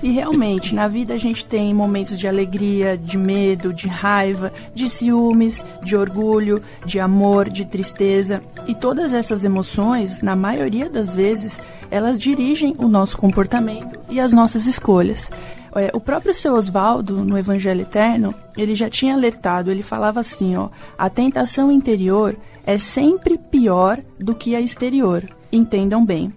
E 0.05 0.13
realmente, 0.13 0.75
na 0.75 0.87
vida 0.87 1.15
a 1.15 1.17
gente 1.17 1.47
tem 1.47 1.73
momentos 1.73 2.19
de 2.19 2.29
alegria, 2.29 2.95
de 2.95 3.17
medo, 3.17 3.73
de 3.73 3.89
raiva, 3.89 4.53
de 4.75 4.87
ciúmes, 4.87 5.65
de 5.83 5.97
orgulho, 5.97 6.61
de 6.85 7.01
amor, 7.01 7.49
de 7.49 7.65
tristeza. 7.65 8.43
E 8.67 8.75
todas 8.75 9.15
essas 9.15 9.47
emoções, 9.47 10.21
na 10.21 10.37
maioria 10.37 10.91
das 10.91 11.15
vezes, 11.15 11.59
elas 11.91 12.19
dirigem 12.19 12.75
o 12.77 12.87
nosso 12.87 13.17
comportamento 13.17 13.99
e 14.11 14.21
as 14.21 14.31
nossas 14.31 14.67
escolhas. 14.67 15.31
É, 15.75 15.91
o 15.93 16.01
próprio 16.01 16.35
seu 16.35 16.55
Oswaldo, 16.55 17.25
no 17.25 17.37
Evangelho 17.37 17.83
Eterno, 17.83 18.35
ele 18.57 18.75
já 18.75 18.89
tinha 18.89 19.15
alertado, 19.15 19.71
ele 19.71 19.83
falava 19.83 20.21
assim, 20.21 20.57
ó, 20.57 20.69
a 20.97 21.11
tentação 21.11 21.71
interior 21.71 22.37
é 22.65 22.79
sempre 22.79 23.37
pior 23.37 23.99
do 24.19 24.35
que 24.35 24.55
a 24.55 24.61
exterior. 24.61 25.23
Entendam 25.53 26.05
bem. 26.05 26.33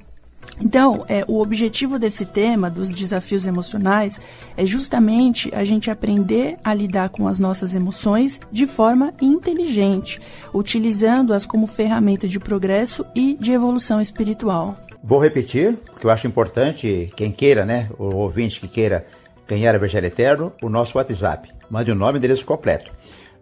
Então, 0.59 1.05
é, 1.07 1.23
o 1.27 1.39
objetivo 1.39 1.99
desse 1.99 2.25
tema, 2.25 2.69
dos 2.69 2.93
desafios 2.93 3.45
emocionais, 3.45 4.19
é 4.55 4.65
justamente 4.65 5.53
a 5.53 5.63
gente 5.63 5.91
aprender 5.91 6.57
a 6.63 6.73
lidar 6.73 7.09
com 7.09 7.27
as 7.27 7.37
nossas 7.37 7.75
emoções 7.75 8.39
de 8.51 8.65
forma 8.65 9.13
inteligente, 9.21 10.19
utilizando-as 10.53 11.45
como 11.45 11.67
ferramenta 11.67 12.27
de 12.27 12.39
progresso 12.39 13.05
e 13.13 13.37
de 13.39 13.51
evolução 13.51 14.01
espiritual. 14.01 14.77
Vou 15.03 15.19
repetir, 15.19 15.77
porque 15.93 16.07
eu 16.07 16.11
acho 16.11 16.27
importante, 16.27 17.11
quem 17.15 17.31
queira, 17.31 17.63
né, 17.63 17.89
o 17.99 18.15
ouvinte 18.15 18.59
que 18.59 18.67
queira 18.67 19.05
ganhar 19.47 19.73
a 19.73 19.77
Evangelho 19.77 20.07
Eterno, 20.07 20.53
o 20.61 20.69
nosso 20.69 20.97
WhatsApp. 20.97 21.49
Mande 21.69 21.91
o 21.91 21.95
nome 21.95 22.13
e 22.13 22.17
endereço 22.17 22.45
completo. 22.45 22.91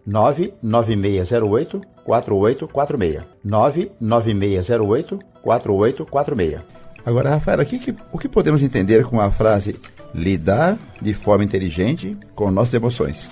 99608 0.06 1.82
4846. 2.04 3.24
99608 3.44 5.18
4846. 5.42 6.60
Agora, 7.04 7.30
Rafael, 7.30 7.60
o 7.60 7.66
que, 7.66 7.96
o 8.12 8.18
que 8.18 8.28
podemos 8.28 8.62
entender 8.62 9.04
com 9.04 9.20
a 9.20 9.30
frase 9.30 9.76
lidar 10.14 10.78
de 11.00 11.14
forma 11.14 11.44
inteligente 11.44 12.16
com 12.34 12.50
nossas 12.50 12.74
emoções. 12.74 13.28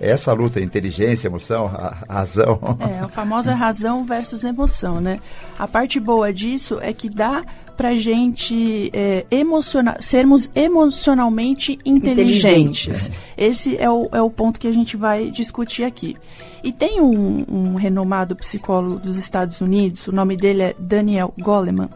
Essa 0.00 0.32
luta, 0.32 0.60
inteligência, 0.60 1.28
emoção, 1.28 1.66
razão. 2.08 2.58
É, 2.80 3.00
a 3.00 3.08
famosa 3.08 3.54
razão 3.54 4.04
versus 4.04 4.44
emoção, 4.44 5.00
né? 5.00 5.20
A 5.58 5.66
parte 5.66 5.98
boa 5.98 6.32
disso 6.32 6.78
é 6.80 6.92
que 6.92 7.08
dá 7.08 7.44
pra 7.76 7.94
gente 7.94 8.90
é, 8.92 9.26
emociona 9.30 9.96
sermos 10.00 10.50
emocionalmente 10.54 11.78
inteligentes. 11.84 13.10
Esse 13.36 13.76
é 13.76 13.90
o, 13.90 14.08
é 14.12 14.22
o 14.22 14.30
ponto 14.30 14.58
que 14.58 14.66
a 14.66 14.72
gente 14.72 14.96
vai 14.96 15.30
discutir 15.30 15.84
aqui. 15.84 16.16
E 16.64 16.72
tem 16.72 17.00
um, 17.00 17.44
um 17.48 17.74
renomado 17.74 18.34
psicólogo 18.34 18.98
dos 18.98 19.16
Estados 19.16 19.60
Unidos, 19.60 20.08
o 20.08 20.12
nome 20.12 20.36
dele 20.36 20.62
é 20.62 20.74
Daniel 20.78 21.32
Goleman, 21.38 21.90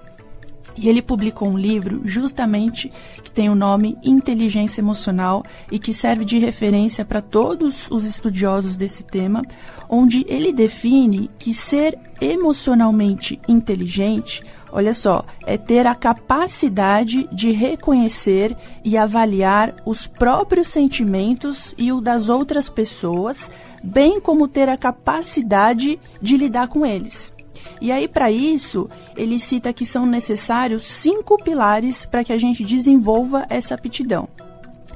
e 0.76 0.88
ele 0.88 1.02
publicou 1.02 1.48
um 1.48 1.58
livro 1.58 2.02
justamente 2.04 2.90
que 3.22 3.32
tem 3.32 3.48
o 3.48 3.54
nome 3.54 3.98
Inteligência 4.02 4.80
Emocional 4.80 5.44
e 5.70 5.78
que 5.78 5.92
serve 5.92 6.24
de 6.24 6.38
referência 6.38 7.04
para 7.04 7.22
todos 7.22 7.90
os 7.90 8.04
estudiosos 8.04 8.76
desse 8.76 9.04
tema, 9.04 9.42
onde 9.88 10.24
ele 10.28 10.52
define 10.52 11.30
que 11.38 11.52
ser 11.52 11.98
emocionalmente 12.20 13.40
inteligente, 13.48 14.42
olha 14.70 14.92
só, 14.92 15.24
é 15.46 15.56
ter 15.56 15.86
a 15.86 15.94
capacidade 15.94 17.28
de 17.32 17.50
reconhecer 17.50 18.56
e 18.84 18.96
avaliar 18.96 19.74
os 19.84 20.06
próprios 20.06 20.68
sentimentos 20.68 21.74
e 21.78 21.92
o 21.92 22.00
das 22.00 22.28
outras 22.28 22.68
pessoas, 22.68 23.50
bem 23.82 24.20
como 24.20 24.46
ter 24.46 24.68
a 24.68 24.76
capacidade 24.76 25.98
de 26.20 26.36
lidar 26.36 26.68
com 26.68 26.84
eles. 26.84 27.32
E 27.80 27.90
aí, 27.90 28.06
para 28.06 28.30
isso, 28.30 28.88
ele 29.16 29.38
cita 29.38 29.72
que 29.72 29.86
são 29.86 30.04
necessários 30.04 30.84
cinco 30.84 31.42
pilares 31.42 32.04
para 32.04 32.22
que 32.22 32.32
a 32.32 32.38
gente 32.38 32.64
desenvolva 32.64 33.46
essa 33.48 33.74
aptidão. 33.74 34.28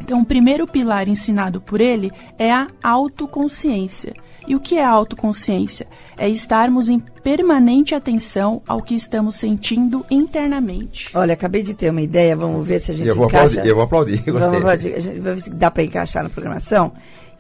Então, 0.01 0.21
o 0.21 0.25
primeiro 0.25 0.67
pilar 0.67 1.09
ensinado 1.09 1.61
por 1.61 1.81
ele 1.81 2.13
é 2.39 2.53
a 2.53 2.69
autoconsciência. 2.83 4.15
E 4.47 4.55
o 4.55 4.61
que 4.61 4.77
é 4.77 4.85
a 4.85 4.91
autoconsciência? 4.91 5.87
É 6.17 6.29
estarmos 6.29 6.89
em 6.91 6.99
permanente 6.99 7.95
atenção 7.95 8.61
ao 8.67 8.83
que 8.83 8.95
estamos 8.95 9.37
sentindo 9.37 10.05
internamente. 10.11 11.09
Olha, 11.15 11.33
acabei 11.33 11.63
de 11.63 11.73
ter 11.73 11.91
uma 11.91 12.03
ideia, 12.03 12.37
vamos 12.37 12.67
ver 12.67 12.81
se 12.81 12.91
a 12.91 12.95
gente 12.95 13.09
eu 13.09 13.17
vou 13.17 13.27
encaixa. 13.27 13.61
Aplaudir, 13.61 13.69
eu 13.69 13.75
vou 13.75 13.85
aplaudir, 13.85 14.17
gostei. 14.17 14.33
Vamos 14.33 14.57
aplaudir, 14.57 14.95
a 14.95 15.01
gente 15.01 15.21
vai 15.21 15.35
ver 15.35 15.41
se 15.41 15.51
dá 15.51 15.71
para 15.71 15.83
encaixar 15.83 16.23
na 16.23 16.29
programação, 16.29 16.93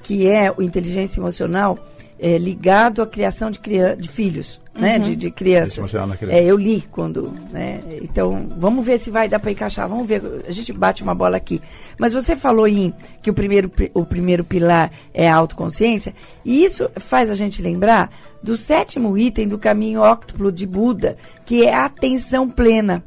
que 0.02 0.26
é 0.26 0.50
o 0.56 0.62
inteligência 0.62 1.20
emocional 1.20 1.78
é, 2.24 2.38
ligado 2.38 3.02
à 3.02 3.06
criação 3.06 3.50
de, 3.50 3.60
de 3.98 4.08
filhos, 4.08 4.58
né, 4.74 4.94
uhum. 4.94 4.98
né, 4.98 4.98
de, 4.98 5.14
de 5.14 5.30
crianças. 5.30 5.92
É, 6.26 6.42
eu 6.42 6.56
li 6.56 6.82
quando, 6.90 7.30
né, 7.52 7.82
então 8.00 8.48
vamos 8.56 8.82
ver 8.82 8.98
se 8.98 9.10
vai 9.10 9.28
dar 9.28 9.38
para 9.38 9.50
encaixar, 9.50 9.86
vamos 9.86 10.06
ver, 10.06 10.22
a 10.48 10.50
gente 10.50 10.72
bate 10.72 11.02
uma 11.02 11.14
bola 11.14 11.36
aqui. 11.36 11.60
Mas 11.98 12.14
você 12.14 12.34
falou 12.34 12.66
em 12.66 12.94
que 13.20 13.30
o 13.30 13.34
primeiro, 13.34 13.70
o 13.92 14.06
primeiro 14.06 14.42
pilar 14.42 14.90
é 15.12 15.28
a 15.28 15.36
autoconsciência, 15.36 16.14
e 16.42 16.64
isso 16.64 16.90
faz 16.96 17.30
a 17.30 17.34
gente 17.34 17.60
lembrar 17.60 18.10
do 18.42 18.56
sétimo 18.56 19.18
item 19.18 19.46
do 19.46 19.58
caminho 19.58 20.00
óctuplo 20.00 20.50
de 20.50 20.66
Buda, 20.66 21.18
que 21.44 21.66
é 21.66 21.74
a 21.74 21.84
atenção 21.84 22.48
plena. 22.48 23.04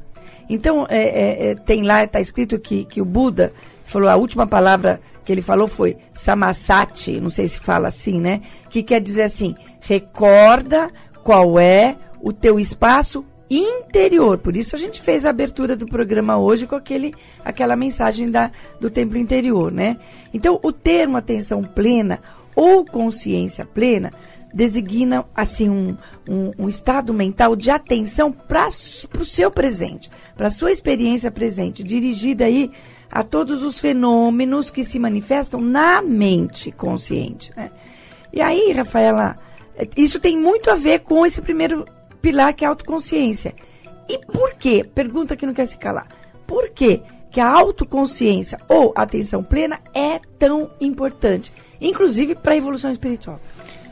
Então, 0.47 0.85
é, 0.89 1.01
é, 1.01 1.47
é 1.47 1.55
tem 1.55 1.81
lá, 1.81 2.03
está 2.03 2.21
escrito 2.21 2.59
que, 2.59 2.85
que 2.85 3.01
o 3.01 3.05
Buda 3.05 3.51
falou 3.83 4.09
a 4.09 4.15
última 4.15 4.45
palavra 4.45 5.01
que 5.27 5.33
ele 5.33 5.41
falou 5.41 5.67
foi 5.67 5.97
samasati, 6.13 7.19
não 7.19 7.29
sei 7.29 7.49
se 7.49 7.59
fala 7.59 7.89
assim, 7.89 8.21
né? 8.21 8.39
Que 8.69 8.81
quer 8.81 9.01
dizer 9.01 9.23
assim, 9.23 9.57
recorda 9.81 10.89
qual 11.21 11.59
é 11.59 11.97
o 12.21 12.31
teu 12.31 12.57
espaço 12.57 13.25
interior. 13.49 14.37
Por 14.37 14.55
isso 14.55 14.73
a 14.73 14.79
gente 14.79 15.01
fez 15.01 15.25
a 15.25 15.29
abertura 15.29 15.75
do 15.75 15.85
programa 15.85 16.37
hoje 16.37 16.65
com 16.65 16.75
aquele, 16.75 17.13
aquela 17.43 17.75
mensagem 17.75 18.31
da, 18.31 18.51
do 18.79 18.89
templo 18.89 19.17
interior, 19.17 19.69
né? 19.69 19.97
Então, 20.33 20.61
o 20.63 20.71
termo 20.71 21.17
atenção 21.17 21.61
plena 21.61 22.21
ou 22.55 22.85
consciência 22.85 23.65
plena 23.65 24.13
designa 24.53 25.25
assim 25.35 25.69
um, 25.69 25.97
um, 26.25 26.51
um 26.57 26.67
estado 26.69 27.13
mental 27.13 27.53
de 27.53 27.69
atenção 27.69 28.31
para 28.31 28.69
o 28.69 29.25
seu 29.25 29.51
presente, 29.51 30.09
para 30.37 30.47
a 30.47 30.51
sua 30.51 30.71
experiência 30.71 31.29
presente, 31.29 31.83
dirigida 31.83 32.45
aí 32.45 32.71
a 33.11 33.23
todos 33.23 33.63
os 33.63 33.79
fenômenos 33.79 34.69
que 34.69 34.83
se 34.83 34.99
manifestam 34.99 35.61
na 35.61 36.01
mente 36.01 36.71
consciente. 36.71 37.51
Né? 37.55 37.71
E 38.31 38.41
aí, 38.41 38.71
Rafaela, 38.71 39.37
isso 39.95 40.19
tem 40.19 40.37
muito 40.37 40.69
a 40.69 40.75
ver 40.75 40.99
com 40.99 41.25
esse 41.25 41.41
primeiro 41.41 41.85
pilar 42.21 42.53
que 42.53 42.63
é 42.63 42.67
a 42.67 42.71
autoconsciência. 42.71 43.55
E 44.09 44.17
por 44.19 44.53
quê? 44.55 44.83
Pergunta 44.83 45.35
que 45.35 45.45
não 45.45 45.53
quer 45.53 45.65
se 45.65 45.77
calar. 45.77 46.07
Por 46.45 46.69
quê 46.69 47.01
que 47.29 47.41
a 47.41 47.49
autoconsciência 47.49 48.59
ou 48.67 48.93
atenção 48.95 49.43
plena 49.43 49.79
é 49.93 50.19
tão 50.39 50.71
importante, 50.79 51.51
inclusive 51.79 52.35
para 52.35 52.53
a 52.53 52.57
evolução 52.57 52.91
espiritual? 52.91 53.39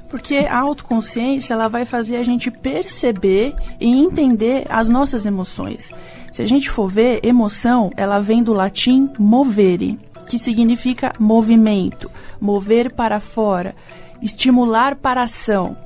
Porque 0.09 0.35
a 0.37 0.59
autoconsciência 0.59 1.53
ela 1.53 1.67
vai 1.67 1.85
fazer 1.85 2.17
a 2.17 2.23
gente 2.23 2.49
perceber 2.51 3.55
e 3.79 3.87
entender 3.87 4.65
as 4.69 4.87
nossas 4.87 5.25
emoções. 5.25 5.91
Se 6.31 6.41
a 6.41 6.47
gente 6.47 6.69
for 6.69 6.89
ver, 6.89 7.19
emoção, 7.23 7.91
ela 7.95 8.19
vem 8.19 8.43
do 8.43 8.53
latim 8.53 9.09
movere, 9.17 9.99
que 10.27 10.37
significa 10.37 11.13
movimento, 11.19 12.09
mover 12.39 12.91
para 12.93 13.19
fora, 13.19 13.75
estimular 14.21 14.95
para 14.95 15.23
ação. 15.23 15.77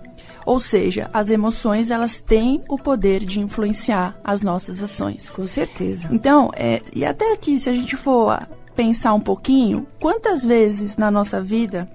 Ou 0.46 0.60
seja, 0.60 1.10
as 1.14 1.30
emoções 1.30 1.92
elas 1.92 2.20
têm 2.20 2.62
o 2.68 2.78
poder 2.78 3.24
de 3.24 3.40
influenciar 3.40 4.18
as 4.24 4.42
nossas 4.42 4.82
ações. 4.82 5.30
Com 5.30 5.46
certeza. 5.46 6.10
Então, 6.12 6.50
é, 6.56 6.82
e 6.96 7.06
até 7.06 7.34
aqui, 7.34 7.60
se 7.60 7.70
a 7.70 7.74
gente 7.74 7.96
for 7.96 8.48
pensar 8.76 9.14
um 9.14 9.20
pouquinho, 9.20 9.86
quantas 10.00 10.44
vezes 10.44 10.98
na 10.98 11.12
nossa 11.12 11.42
vida 11.42 11.88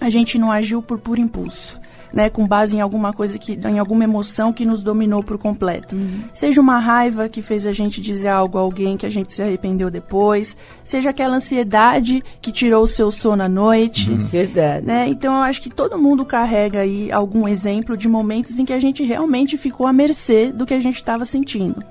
a 0.00 0.08
gente 0.08 0.38
não 0.38 0.50
agiu 0.50 0.82
por 0.82 0.98
puro 0.98 1.20
impulso? 1.20 1.80
né, 2.14 2.30
com 2.30 2.46
base 2.46 2.76
em 2.76 2.80
alguma 2.80 3.12
coisa 3.12 3.36
que, 3.38 3.58
em 3.66 3.78
alguma 3.78 4.04
emoção 4.04 4.52
que 4.52 4.64
nos 4.64 4.82
dominou 4.82 5.22
por 5.22 5.36
completo. 5.36 5.96
Uhum. 5.96 6.20
Seja 6.32 6.60
uma 6.60 6.78
raiva 6.78 7.28
que 7.28 7.42
fez 7.42 7.66
a 7.66 7.72
gente 7.72 8.00
dizer 8.00 8.28
algo 8.28 8.56
a 8.56 8.60
alguém 8.60 8.96
que 8.96 9.04
a 9.04 9.10
gente 9.10 9.32
se 9.32 9.42
arrependeu 9.42 9.90
depois, 9.90 10.56
seja 10.84 11.10
aquela 11.10 11.36
ansiedade 11.36 12.22
que 12.40 12.52
tirou 12.52 12.84
o 12.84 12.88
seu 12.88 13.10
sono 13.10 13.42
à 13.42 13.48
noite. 13.48 14.10
Uhum. 14.10 14.26
Verdade. 14.26 14.86
Né? 14.86 15.08
Então 15.08 15.34
eu 15.34 15.42
acho 15.42 15.60
que 15.60 15.68
todo 15.68 15.98
mundo 15.98 16.24
carrega 16.24 16.80
aí 16.80 17.10
algum 17.10 17.48
exemplo 17.48 17.96
de 17.96 18.08
momentos 18.08 18.60
em 18.60 18.64
que 18.64 18.72
a 18.72 18.80
gente 18.80 19.02
realmente 19.02 19.58
ficou 19.58 19.86
à 19.86 19.92
mercê 19.92 20.52
do 20.52 20.64
que 20.64 20.74
a 20.74 20.80
gente 20.80 20.96
estava 20.96 21.24
sentindo. 21.24 21.82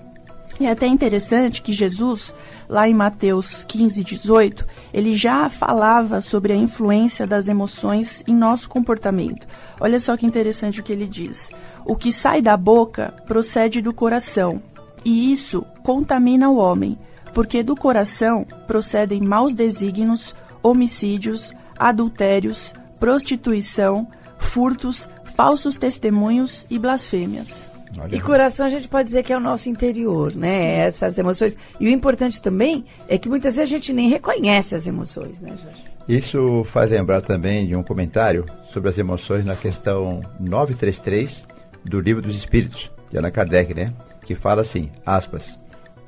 E 0.60 0.66
é 0.66 0.72
até 0.72 0.88
interessante 0.88 1.62
que 1.62 1.74
Jesus, 1.74 2.34
lá 2.68 2.88
em 2.88 2.94
Mateus 2.94 3.64
15, 3.66 4.04
18, 4.04 4.66
ele 4.94 5.16
já 5.16 5.50
falava 5.50 6.22
sobre 6.22 6.54
a 6.54 6.56
influência 6.56 7.26
das 7.28 7.48
emoções 7.48 8.24
em 8.28 8.36
nosso 8.36 8.70
comportamento. 8.70 9.48
Olha 9.80 10.00
só 10.00 10.16
que 10.16 10.26
interessante 10.26 10.80
o 10.80 10.84
que 10.84 10.94
ele 10.94 11.08
diz. 11.08 11.50
O 11.86 11.96
que 11.96 12.12
sai 12.12 12.42
da 12.42 12.56
boca 12.56 13.14
procede 13.28 13.82
do 13.82 13.94
coração, 13.94 14.62
e 15.04 15.32
isso 15.32 15.66
contamina 15.84 16.50
o 16.50 16.58
homem, 16.58 16.98
porque 17.34 17.64
do 17.64 17.76
coração 17.76 18.46
procedem 18.68 19.22
maus 19.22 19.54
desígnios, 19.54 20.36
homicídios, 20.62 21.54
adultérios, 21.78 22.74
prostituição, 23.00 24.08
furtos, 24.38 25.10
falsos 25.36 25.78
testemunhos 25.78 26.66
e 26.70 26.78
blasfêmias. 26.78 27.73
Olha. 28.00 28.16
E 28.16 28.20
coração 28.20 28.66
a 28.66 28.70
gente 28.70 28.88
pode 28.88 29.06
dizer 29.06 29.24
que 29.24 29.32
é 29.32 29.38
o 29.38 29.40
nosso 29.40 29.70
interior, 29.70 30.36
né? 30.36 30.80
Essas 30.80 31.18
emoções. 31.18 31.58
E 31.80 31.88
o 31.88 31.90
importante 31.90 32.42
também 32.42 32.86
é 33.08 33.18
que 33.18 33.30
muitas 33.30 33.56
vezes 33.56 33.72
a 33.72 33.78
gente 33.78 33.94
nem 33.94 34.10
reconhece 34.10 34.76
as 34.76 34.88
emoções, 34.88 35.42
né, 35.42 35.56
Jorge? 35.62 35.84
Isso 36.08 36.66
faz 36.66 36.90
lembrar 36.90 37.22
também 37.22 37.68
de 37.68 37.76
um 37.76 37.84
comentário 37.84 38.46
sobre 38.72 38.90
as 38.90 38.98
emoções 38.98 39.46
na 39.46 39.56
questão 39.56 40.22
933 40.40 41.46
do 41.86 42.00
Livro 42.00 42.22
dos 42.22 42.36
Espíritos, 42.36 42.92
de 43.12 43.18
Allan 43.18 43.32
Kardec, 43.32 43.74
né? 43.74 43.94
Que 44.26 44.36
fala 44.36 44.62
assim, 44.62 44.90
aspas, 45.06 45.58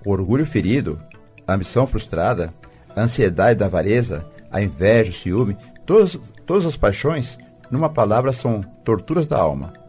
o 0.05 0.11
orgulho 0.11 0.45
ferido, 0.45 0.99
a 1.47 1.53
ambição 1.53 1.85
frustrada, 1.85 2.53
a 2.95 3.01
ansiedade 3.01 3.59
da 3.59 3.67
avareza, 3.67 4.25
a 4.51 4.61
inveja, 4.61 5.11
o 5.11 5.13
ciúme, 5.13 5.57
todas, 5.85 6.17
todas 6.45 6.65
as 6.65 6.75
paixões, 6.75 7.37
numa 7.69 7.89
palavra, 7.89 8.33
são 8.33 8.61
torturas 8.83 9.27
da 9.27 9.37
alma 9.37 9.84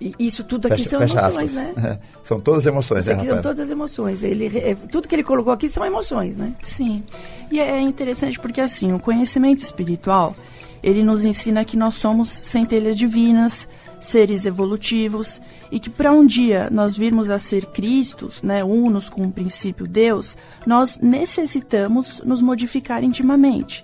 e 0.00 0.14
isso 0.18 0.44
tudo 0.44 0.66
aqui 0.66 0.84
fecha, 0.84 0.90
são 0.90 1.00
fecha 1.00 1.18
emoções, 1.18 1.56
aspas. 1.56 1.82
né? 1.82 1.98
são 2.22 2.40
todas 2.40 2.66
emoções, 2.66 3.00
isso 3.00 3.08
né, 3.10 3.16
aqui 3.16 3.26
São 3.26 3.42
todas 3.42 3.60
as 3.60 3.70
emoções. 3.70 4.22
Ele, 4.22 4.58
é, 4.58 4.74
tudo 4.74 5.08
que 5.08 5.14
ele 5.14 5.22
colocou 5.22 5.52
aqui 5.52 5.68
são 5.68 5.84
emoções, 5.84 6.36
né? 6.36 6.54
Sim. 6.62 7.02
E 7.50 7.58
é 7.58 7.80
interessante 7.80 8.38
porque, 8.38 8.60
assim, 8.60 8.92
o 8.92 8.98
conhecimento 8.98 9.62
espiritual, 9.62 10.36
ele 10.82 11.02
nos 11.02 11.24
ensina 11.24 11.64
que 11.64 11.76
nós 11.76 11.94
somos 11.94 12.28
centelhas 12.28 12.96
divinas, 12.96 13.66
seres 13.98 14.44
evolutivos, 14.44 15.40
e 15.70 15.80
que 15.80 15.88
para 15.88 16.12
um 16.12 16.26
dia 16.26 16.68
nós 16.70 16.94
virmos 16.94 17.30
a 17.30 17.38
ser 17.38 17.64
Cristos, 17.66 18.42
né, 18.42 18.62
unos 18.62 19.08
com 19.08 19.26
o 19.26 19.32
princípio 19.32 19.86
Deus, 19.86 20.36
nós 20.66 20.98
necessitamos 20.98 22.20
nos 22.24 22.42
modificar 22.42 23.02
intimamente. 23.02 23.82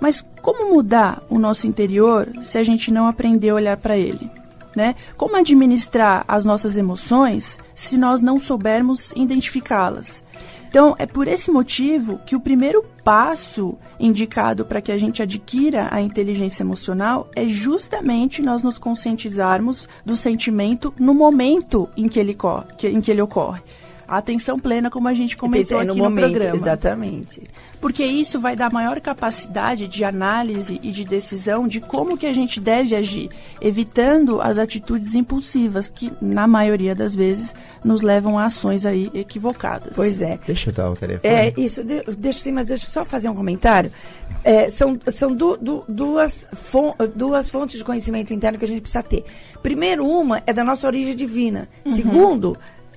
Mas 0.00 0.24
como 0.42 0.74
mudar 0.74 1.22
o 1.30 1.38
nosso 1.38 1.66
interior 1.66 2.30
se 2.42 2.58
a 2.58 2.64
gente 2.64 2.90
não 2.90 3.06
aprender 3.06 3.50
a 3.50 3.54
olhar 3.54 3.76
para 3.76 3.96
ele? 3.96 4.28
Né? 4.76 4.94
Como 5.16 5.36
administrar 5.36 6.22
as 6.28 6.44
nossas 6.44 6.76
emoções 6.76 7.58
se 7.74 7.96
nós 7.96 8.20
não 8.20 8.38
soubermos 8.38 9.10
identificá-las? 9.16 10.22
Então, 10.68 10.94
é 10.98 11.06
por 11.06 11.26
esse 11.26 11.50
motivo 11.50 12.20
que 12.26 12.36
o 12.36 12.40
primeiro 12.40 12.84
passo 13.02 13.78
indicado 13.98 14.66
para 14.66 14.82
que 14.82 14.92
a 14.92 14.98
gente 14.98 15.22
adquira 15.22 15.88
a 15.90 16.02
inteligência 16.02 16.62
emocional 16.62 17.30
é 17.34 17.48
justamente 17.48 18.42
nós 18.42 18.62
nos 18.62 18.76
conscientizarmos 18.76 19.88
do 20.04 20.14
sentimento 20.14 20.92
no 21.00 21.14
momento 21.14 21.88
em 21.96 22.06
que 22.06 22.20
ele, 22.20 22.36
em 22.84 23.00
que 23.00 23.10
ele 23.10 23.22
ocorre 23.22 23.62
a 24.08 24.18
atenção 24.18 24.58
plena, 24.58 24.90
como 24.90 25.08
a 25.08 25.14
gente 25.14 25.36
comentou 25.36 25.78
aqui 25.78 25.88
no, 25.88 25.96
momento, 25.96 26.26
no 26.26 26.30
programa. 26.32 26.56
Exatamente. 26.56 27.42
Porque 27.80 28.04
isso 28.04 28.40
vai 28.40 28.56
dar 28.56 28.72
maior 28.72 29.00
capacidade 29.00 29.86
de 29.88 30.04
análise 30.04 30.80
e 30.82 30.90
de 30.90 31.04
decisão 31.04 31.66
de 31.68 31.80
como 31.80 32.16
que 32.16 32.26
a 32.26 32.32
gente 32.32 32.60
deve 32.60 32.94
agir, 32.94 33.30
evitando 33.60 34.40
as 34.40 34.58
atitudes 34.58 35.14
impulsivas 35.14 35.90
que, 35.90 36.12
na 36.20 36.46
maioria 36.46 36.94
das 36.94 37.14
vezes, 37.14 37.54
nos 37.84 38.02
levam 38.02 38.38
a 38.38 38.46
ações 38.46 38.86
aí 38.86 39.10
equivocadas. 39.14 39.96
Pois 39.96 40.22
é. 40.22 40.38
Deixa 40.46 40.70
eu 40.70 40.74
dar 40.74 40.90
o 40.90 40.96
telefone. 40.96 41.32
É, 41.32 41.52
isso, 41.56 41.84
de, 41.84 42.02
deixa 42.16 42.40
sim, 42.40 42.52
mas 42.52 42.66
deixa 42.66 42.86
eu 42.86 42.90
só 42.90 43.04
fazer 43.04 43.28
um 43.28 43.34
comentário. 43.34 43.92
É, 44.42 44.70
são 44.70 44.98
são 45.08 45.34
du, 45.34 45.56
du, 45.56 45.84
duas, 45.88 46.48
fon, 46.52 46.94
duas 47.14 47.48
fontes 47.48 47.78
de 47.78 47.84
conhecimento 47.84 48.32
interno 48.32 48.58
que 48.58 48.64
a 48.64 48.68
gente 48.68 48.80
precisa 48.80 49.02
ter. 49.02 49.24
Primeiro, 49.62 50.06
uma 50.06 50.42
é 50.46 50.52
da 50.52 50.62
nossa 50.62 50.86
origem 50.86 51.14
divina. 51.14 51.68
Uhum. 51.84 51.92
Segundo, 51.92 52.56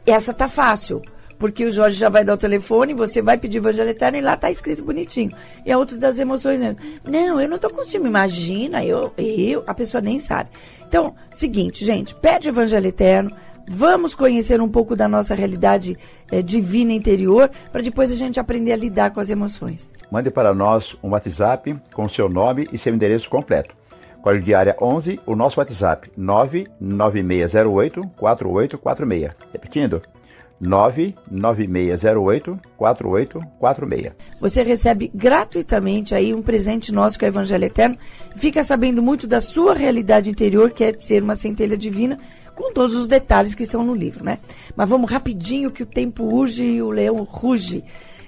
essa 0.10 0.34
tá 0.34 0.48
fácil. 0.48 1.01
Porque 1.38 1.63
o 1.63 1.72
Jorge 1.72 1.98
já 1.98 2.10
vai 2.10 2.25
dar 2.25 2.34
o 2.34 2.38
telefone, 2.38 2.94
você 2.94 3.22
vai 3.22 3.38
pedir 3.38 3.60
Evangelho 3.60 3.89
Eterno 3.89 4.18
e 4.18 4.22
lá 4.22 4.36
tá 4.36 4.51
escrito 4.51 4.84
bonitinho. 4.84 5.32
E 5.66 5.72
a 5.72 5.78
outra 5.78 5.96
das 5.98 6.20
emoções, 6.20 6.60
né? 6.60 6.75
não, 7.06 7.39
eu 7.39 7.48
não 7.48 7.58
tô 7.58 7.70
conseguindo, 7.70 8.10
imagina, 8.10 8.84
eu, 8.84 9.13
eu, 9.18 9.63
a 9.66 9.74
pessoa 9.74 10.01
nem 10.01 10.20
sabe. 10.20 10.50
Então, 10.86 11.16
seguinte, 11.32 11.86
gente, 11.86 12.13
pede 12.13 12.50
Evangelho 12.50 12.88
Eterno, 12.88 13.32
vamos 13.66 14.13
conhecer 14.13 14.60
um 14.62 14.68
pouco 14.68 14.98
da 14.98 15.08
nossa 15.08 15.34
realidade 15.34 15.96
é, 16.30 16.42
divina 16.42 16.92
interior, 16.92 17.50
para 17.72 17.82
depois 17.82 18.12
a 18.12 18.16
gente 18.16 18.38
aprender 18.38 18.74
a 18.74 18.75
lidar 18.75 19.12
com 19.12 19.22
as 19.22 19.30
emoções. 19.30 19.89
Mande 20.12 20.30
para 20.30 20.54
nós 20.54 20.94
um 21.01 21.12
WhatsApp 21.12 21.74
com 21.94 22.10
seu 22.10 22.28
nome 22.28 22.68
e 22.74 22.78
seu 22.78 22.94
endereço 22.94 23.30
completo. 23.30 23.79
Código 24.22 24.46
de 24.46 24.54
área 24.54 24.76
11, 24.82 25.20
o 25.26 25.36
nosso 25.36 25.60
WhatsApp 25.60 26.12
99608 26.18 28.02
4846. 28.18 29.32
Repetindo, 29.54 30.02
99608 30.60 32.60
4846. 32.76 34.12
Você 34.42 34.62
recebe 34.62 35.10
gratuitamente 35.14 36.14
aí 36.14 36.34
um 36.34 36.42
presente 36.42 36.92
nosso 36.92 37.18
que 37.18 37.24
é 37.24 37.30
o 37.30 37.32
Evangelho 37.32 37.64
Eterno. 37.64 37.98
Fica 38.36 38.62
sabendo 38.62 39.02
muito 39.02 39.26
da 39.26 39.40
sua 39.40 39.74
realidade 39.74 40.30
interior, 40.30 40.72
que 40.72 40.84
é 40.84 40.92
de 40.92 41.02
ser 41.04 41.24
uma 41.24 41.36
centelha 41.36 41.78
divina, 41.78 42.20
com 42.56 42.74
todos 42.74 42.98
os 42.98 43.08
detalhes 43.08 43.56
que 43.56 43.64
estão 43.64 43.86
no 43.86 43.96
livro, 43.96 44.26
né? 44.26 44.40
Mas 44.76 44.90
vamos 44.90 45.10
rapidinho 45.10 45.72
que 45.72 45.84
o 45.84 45.86
tempo 45.86 46.26
urge 46.26 46.66
e 46.66 46.82
o 46.82 46.92
leão 46.92 47.24
ruge. 47.24 47.86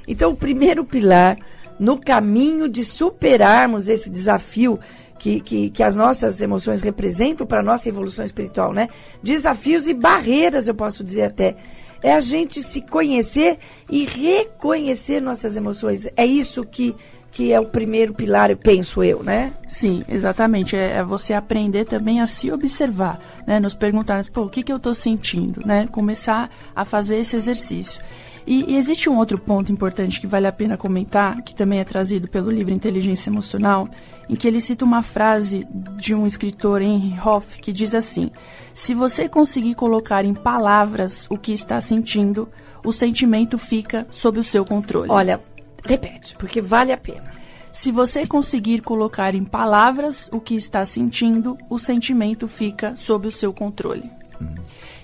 Então, 0.08 0.32
o 0.32 0.38
primeiro 0.38 0.86
pilar 0.86 1.38
no 1.78 2.00
caminho 2.00 2.70
de 2.70 2.86
superarmos 2.86 3.90
esse 3.90 4.10
desafio 4.10 4.80
que, 5.22 5.40
que, 5.40 5.70
que 5.70 5.84
as 5.84 5.96
nossas 5.96 6.42
emoções 6.42 6.82
representam 6.82 7.46
para 7.46 7.60
a 7.60 7.64
nossa 7.64 7.88
evolução 7.88 8.26
espiritual, 8.26 8.74
né? 8.74 8.90
Desafios 9.22 9.88
e 9.88 9.94
barreiras, 9.94 10.68
eu 10.68 10.74
posso 10.74 11.04
dizer 11.04 11.22
até. 11.22 11.56
É 12.02 12.12
a 12.12 12.20
gente 12.20 12.64
se 12.64 12.82
conhecer 12.82 13.60
e 13.88 14.04
reconhecer 14.04 15.22
nossas 15.22 15.56
emoções. 15.56 16.08
É 16.18 16.26
isso 16.26 16.66
que, 16.66 16.96
que 17.30 17.54
é 17.54 17.60
o 17.60 17.68
primeiro 17.68 18.16
pilar, 18.16 18.58
penso 18.58 19.04
eu, 19.04 19.22
né? 19.22 19.54
Sim, 19.68 20.04
exatamente. 20.10 20.76
É, 20.76 20.94
é 20.94 21.04
você 21.04 21.36
aprender 21.36 21.86
também 21.86 22.20
a 22.20 22.26
se 22.26 22.52
observar, 22.52 23.20
né? 23.46 23.60
Nos 23.60 23.76
perguntar, 23.76 24.24
pô, 24.34 24.46
o 24.46 24.50
que, 24.50 24.64
que 24.64 24.72
eu 24.72 24.78
estou 24.78 24.96
sentindo, 24.96 25.62
né? 25.64 25.88
Começar 25.92 26.50
a 26.76 26.84
fazer 26.84 27.18
esse 27.18 27.36
exercício. 27.36 28.02
E, 28.46 28.74
e, 28.74 28.78
existe 28.78 29.10
um 29.10 29.18
outro 29.18 29.38
ponto 29.38 29.72
importante 29.72 30.20
que 30.20 30.28
vale 30.28 30.48
a 30.48 30.52
pena 30.52 30.78
comentar, 30.78 31.42
que 31.44 31.54
também 31.54 31.80
é 31.80 31.84
trazido 31.84 32.28
pelo 32.28 32.50
livro 32.50 32.74
Inteligência 32.74 33.30
Emocional, 33.30 33.88
em 34.28 34.36
que 34.36 34.48
ele 34.48 34.60
cita 34.60 34.84
uma 34.84 35.02
frase 35.02 35.68
de 35.98 36.16
um 36.16 36.26
escritor, 36.26 36.82
Henry 36.82 37.14
Hoff, 37.24 37.60
que 37.60 37.72
diz 37.72 37.94
assim: 37.94 38.32
Se 38.74 38.94
você 38.94 39.30
conseguir 39.30 39.76
colocar 39.76 40.26
em 40.26 40.34
palavras 40.34 41.28
o 41.30 41.38
que 41.38 41.52
está 41.52 41.80
sentindo, 41.82 42.50
o 42.84 42.92
sentimento 42.92 43.58
fica 43.58 44.08
sob 44.10 44.40
o 44.40 44.44
seu 44.44 44.66
controle. 44.66 45.12
Olha, 45.12 45.40
repete, 45.86 46.36
porque 46.36 46.62
vale 46.62 46.92
a 46.92 46.98
pena. 46.98 47.32
Se 47.72 47.92
você 47.92 48.28
conseguir 48.28 48.82
colocar 48.82 49.34
em 49.34 49.46
palavras 49.46 50.30
o 50.34 50.42
que 50.42 50.56
está 50.56 50.86
sentindo, 50.86 51.58
o 51.70 51.80
sentimento 51.80 52.48
fica 52.48 52.96
sob 52.96 53.28
o 53.28 53.32
seu 53.32 53.54
controle. 53.54 54.12
Hum. 54.42 54.56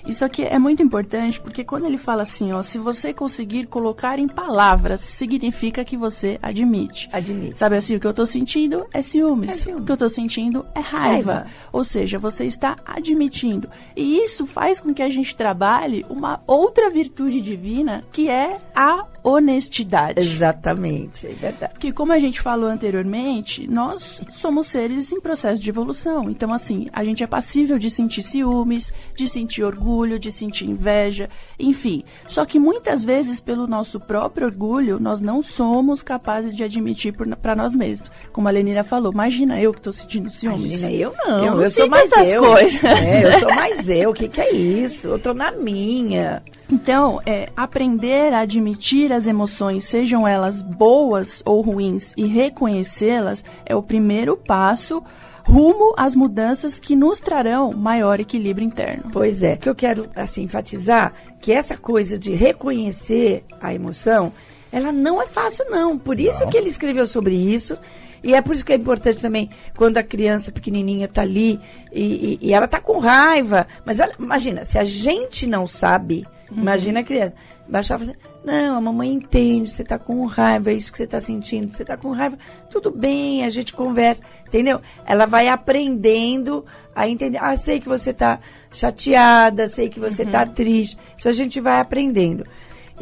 Isso 0.08 0.24
aqui 0.24 0.44
é 0.44 0.58
muito 0.58 0.82
importante 0.82 1.40
porque 1.40 1.64
quando 1.64 1.86
ele 1.86 1.98
fala 1.98 2.22
assim, 2.22 2.54
ó, 2.54 2.64
se 2.64 2.80
você 2.80 3.14
conseguir 3.14 3.68
colocar 3.68 4.18
em 4.18 4.28
palavras, 4.28 5.02
significa 5.02 5.84
que 5.84 5.98
você 5.98 6.40
admite. 6.42 7.10
Admite. 7.12 7.58
Sabe 7.58 7.76
assim, 7.76 7.96
o 7.96 8.00
que 8.00 8.08
eu 8.08 8.14
tô 8.14 8.26
sentindo 8.26 8.86
é 8.94 9.02
ciúmes. 9.02 9.50
É 9.50 9.54
ciúmes. 9.54 9.82
O 9.82 9.86
que 9.86 9.92
eu 9.92 9.98
tô 9.98 10.08
sentindo 10.08 10.66
é 10.74 10.80
raiva. 10.80 11.34
raiva. 11.34 11.48
Ou 11.74 11.84
seja, 11.84 12.18
você 12.18 12.46
está 12.46 12.78
admitindo. 12.86 13.70
E 13.96 14.20
isso 14.24 14.46
faz 14.46 14.80
com 14.80 14.94
que 14.94 15.04
a 15.04 15.10
gente 15.10 15.36
trabalhe 15.36 16.06
uma 16.10 16.42
outra 16.48 16.90
virtude 16.90 17.42
divina, 17.42 18.04
que 18.12 18.30
é 18.30 18.58
a 18.74 19.06
honestidade. 19.24 20.22
Exatamente, 20.22 21.28
é 21.28 21.34
verdade. 21.34 21.74
Porque 21.74 21.92
como 21.92 22.14
a 22.14 22.20
gente 22.20 22.40
falou 22.40 22.70
anteriormente, 22.70 23.70
nós 23.70 24.22
somos 24.32 24.68
seres 24.68 25.12
em 25.12 25.20
processo 25.20 25.62
de 25.62 25.70
evolução. 25.70 26.30
Então, 26.30 26.54
assim, 26.54 26.88
a 26.94 27.04
gente 27.04 27.24
é 27.24 27.28
passível 27.28 27.78
de 27.78 27.90
sentir 27.90 28.22
ciúmes, 28.22 28.92
de 29.16 29.28
sentir 29.28 29.64
orgulho, 29.64 29.97
de 30.20 30.32
sentir 30.32 30.70
inveja, 30.70 31.30
enfim. 31.60 32.04
Só 32.28 32.46
que 32.46 32.60
muitas 32.60 33.04
vezes, 33.04 33.40
pelo 33.40 33.66
nosso 33.66 34.00
próprio 34.00 34.48
orgulho, 34.48 35.00
nós 35.00 35.22
não 35.22 35.42
somos 35.42 36.04
capazes 36.04 36.56
de 36.56 36.64
admitir 36.64 37.14
para 37.42 37.56
nós 37.56 37.74
mesmos. 37.74 38.12
Como 38.32 38.48
a 38.48 38.52
Lenira 38.52 38.84
falou, 38.84 39.12
imagina 39.12 39.60
eu 39.60 39.72
que 39.72 39.80
estou 39.80 39.94
sentindo 39.94 40.30
ciúmes. 40.30 40.66
Imagina 40.66 40.92
eu 40.92 41.14
não, 41.18 41.46
eu, 41.46 41.62
eu 41.62 41.72
sou 41.72 41.90
mais 41.90 42.12
eu. 42.28 42.44
coisas. 42.44 42.84
É, 42.84 43.36
eu 43.36 43.40
sou 43.40 43.56
mais 43.56 43.90
eu, 43.90 44.10
o 44.12 44.14
que, 44.14 44.28
que 44.28 44.42
é 44.42 44.54
isso? 44.54 45.08
Eu 45.08 45.20
tô 45.20 45.34
na 45.34 45.52
minha. 45.52 46.44
Então, 46.70 47.22
é, 47.26 47.50
aprender 47.56 48.34
a 48.34 48.40
admitir 48.40 49.14
as 49.14 49.26
emoções, 49.26 49.86
sejam 49.86 50.28
elas 50.28 50.62
boas 50.62 51.42
ou 51.46 51.62
ruins, 51.62 52.14
e 52.18 52.28
reconhecê-las 52.28 53.44
é 53.66 53.76
o 53.76 53.82
primeiro 53.82 54.36
passo 54.36 55.04
rumo 55.48 55.94
às 55.96 56.14
mudanças 56.14 56.78
que 56.78 56.94
nos 56.94 57.22
trarão 57.22 57.72
maior 57.72 58.20
equilíbrio 58.20 58.66
interno. 58.66 59.06
Pois 59.14 59.42
é, 59.42 59.56
que 59.56 59.70
eu 59.70 59.74
quero 59.74 60.10
assim 60.14 60.44
enfatizar 60.44 61.14
que 61.40 61.54
essa 61.54 61.78
coisa 61.78 62.20
de 62.20 62.34
reconhecer 62.34 63.46
a 63.62 63.74
emoção, 63.74 64.34
ela 64.70 64.92
não 64.92 65.22
é 65.22 65.26
fácil 65.26 65.64
não. 65.70 65.98
Por 65.98 66.20
isso 66.20 66.44
não. 66.44 66.50
que 66.50 66.58
ele 66.58 66.68
escreveu 66.68 67.08
sobre 67.08 67.34
isso. 67.34 67.78
E 68.22 68.36
é 68.36 68.42
por 68.42 68.56
isso 68.56 68.66
que 68.66 68.74
é 68.74 68.76
importante 68.76 69.22
também, 69.22 69.50
quando 69.78 69.98
a 69.98 70.04
criança 70.04 70.52
pequenininha 70.52 71.06
está 71.06 71.22
ali 71.22 71.62
e, 71.94 72.40
e, 72.42 72.48
e, 72.48 72.54
ela 72.54 72.66
está 72.66 72.82
com 72.82 73.00
raiva. 73.00 73.66
Mas 73.86 74.02
ela, 74.02 74.14
imagina, 74.20 74.66
se 74.66 74.78
a 74.78 74.84
gente 74.84 75.48
não 75.48 75.66
sabe, 75.66 76.28
uhum. 76.52 76.58
imagina 76.62 77.00
a 77.00 77.04
criança. 77.04 77.36
Baixava 77.70 78.04
assim, 78.04 78.16
não, 78.48 78.78
a 78.78 78.82
mamãe 78.82 79.12
entende, 79.12 79.70
você 79.70 79.82
está 79.82 80.00
com 80.00 80.26
raiva, 80.26 80.72
é 80.72 80.74
isso 80.74 80.90
que 80.90 80.98
você 80.98 81.04
está 81.04 81.20
sentindo, 81.20 81.76
você 81.76 81.82
está 81.82 81.98
com 81.98 82.12
raiva, 82.12 82.38
tudo 82.70 82.90
bem, 82.90 83.44
a 83.44 83.50
gente 83.50 83.74
conversa, 83.74 84.22
entendeu? 84.48 84.80
Ela 85.06 85.26
vai 85.26 85.50
aprendendo 85.50 86.66
a 86.96 87.10
entender, 87.10 87.40
ah, 87.42 87.58
sei 87.58 87.82
que 87.82 87.90
você 87.90 88.12
está 88.12 88.40
chateada, 88.72 89.68
sei 89.68 89.90
que 89.90 90.00
você 90.00 90.24
está 90.24 90.44
uhum. 90.44 90.54
triste, 90.54 90.98
isso 91.18 91.28
a 91.28 91.34
gente 91.34 91.60
vai 91.60 91.82
aprendendo. 91.82 92.46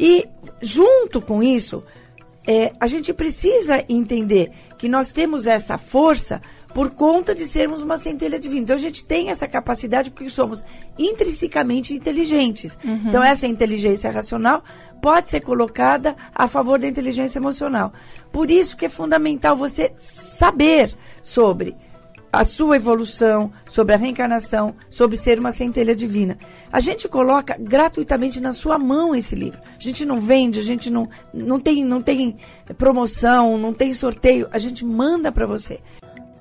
E 0.00 0.28
junto 0.60 1.20
com 1.20 1.40
isso, 1.40 1.84
é, 2.44 2.72
a 2.80 2.88
gente 2.88 3.12
precisa 3.12 3.84
entender 3.88 4.50
que 4.76 4.88
nós 4.88 5.12
temos 5.12 5.46
essa 5.46 5.78
força 5.78 6.42
por 6.76 6.90
conta 6.90 7.34
de 7.34 7.46
sermos 7.46 7.82
uma 7.82 7.96
centelha 7.96 8.38
divina. 8.38 8.64
Então 8.64 8.76
a 8.76 8.78
gente 8.78 9.02
tem 9.02 9.30
essa 9.30 9.48
capacidade 9.48 10.10
porque 10.10 10.28
somos 10.28 10.62
intrinsecamente 10.98 11.94
inteligentes. 11.94 12.78
Uhum. 12.84 13.00
Então 13.06 13.24
essa 13.24 13.46
inteligência 13.46 14.10
racional 14.10 14.62
pode 15.00 15.30
ser 15.30 15.40
colocada 15.40 16.14
a 16.34 16.46
favor 16.46 16.78
da 16.78 16.86
inteligência 16.86 17.38
emocional. 17.38 17.94
Por 18.30 18.50
isso 18.50 18.76
que 18.76 18.84
é 18.84 18.90
fundamental 18.90 19.56
você 19.56 19.90
saber 19.96 20.94
sobre 21.22 21.74
a 22.30 22.44
sua 22.44 22.76
evolução, 22.76 23.50
sobre 23.66 23.94
a 23.94 23.96
reencarnação, 23.96 24.74
sobre 24.90 25.16
ser 25.16 25.38
uma 25.38 25.52
centelha 25.52 25.96
divina. 25.96 26.36
A 26.70 26.80
gente 26.80 27.08
coloca 27.08 27.56
gratuitamente 27.58 28.38
na 28.38 28.52
sua 28.52 28.78
mão 28.78 29.16
esse 29.16 29.34
livro. 29.34 29.62
A 29.64 29.82
gente 29.82 30.04
não 30.04 30.20
vende, 30.20 30.60
a 30.60 30.62
gente 30.62 30.90
não, 30.90 31.08
não, 31.32 31.58
tem, 31.58 31.82
não 31.82 32.02
tem 32.02 32.36
promoção, 32.76 33.56
não 33.56 33.72
tem 33.72 33.94
sorteio, 33.94 34.46
a 34.52 34.58
gente 34.58 34.84
manda 34.84 35.32
para 35.32 35.46
você. 35.46 35.80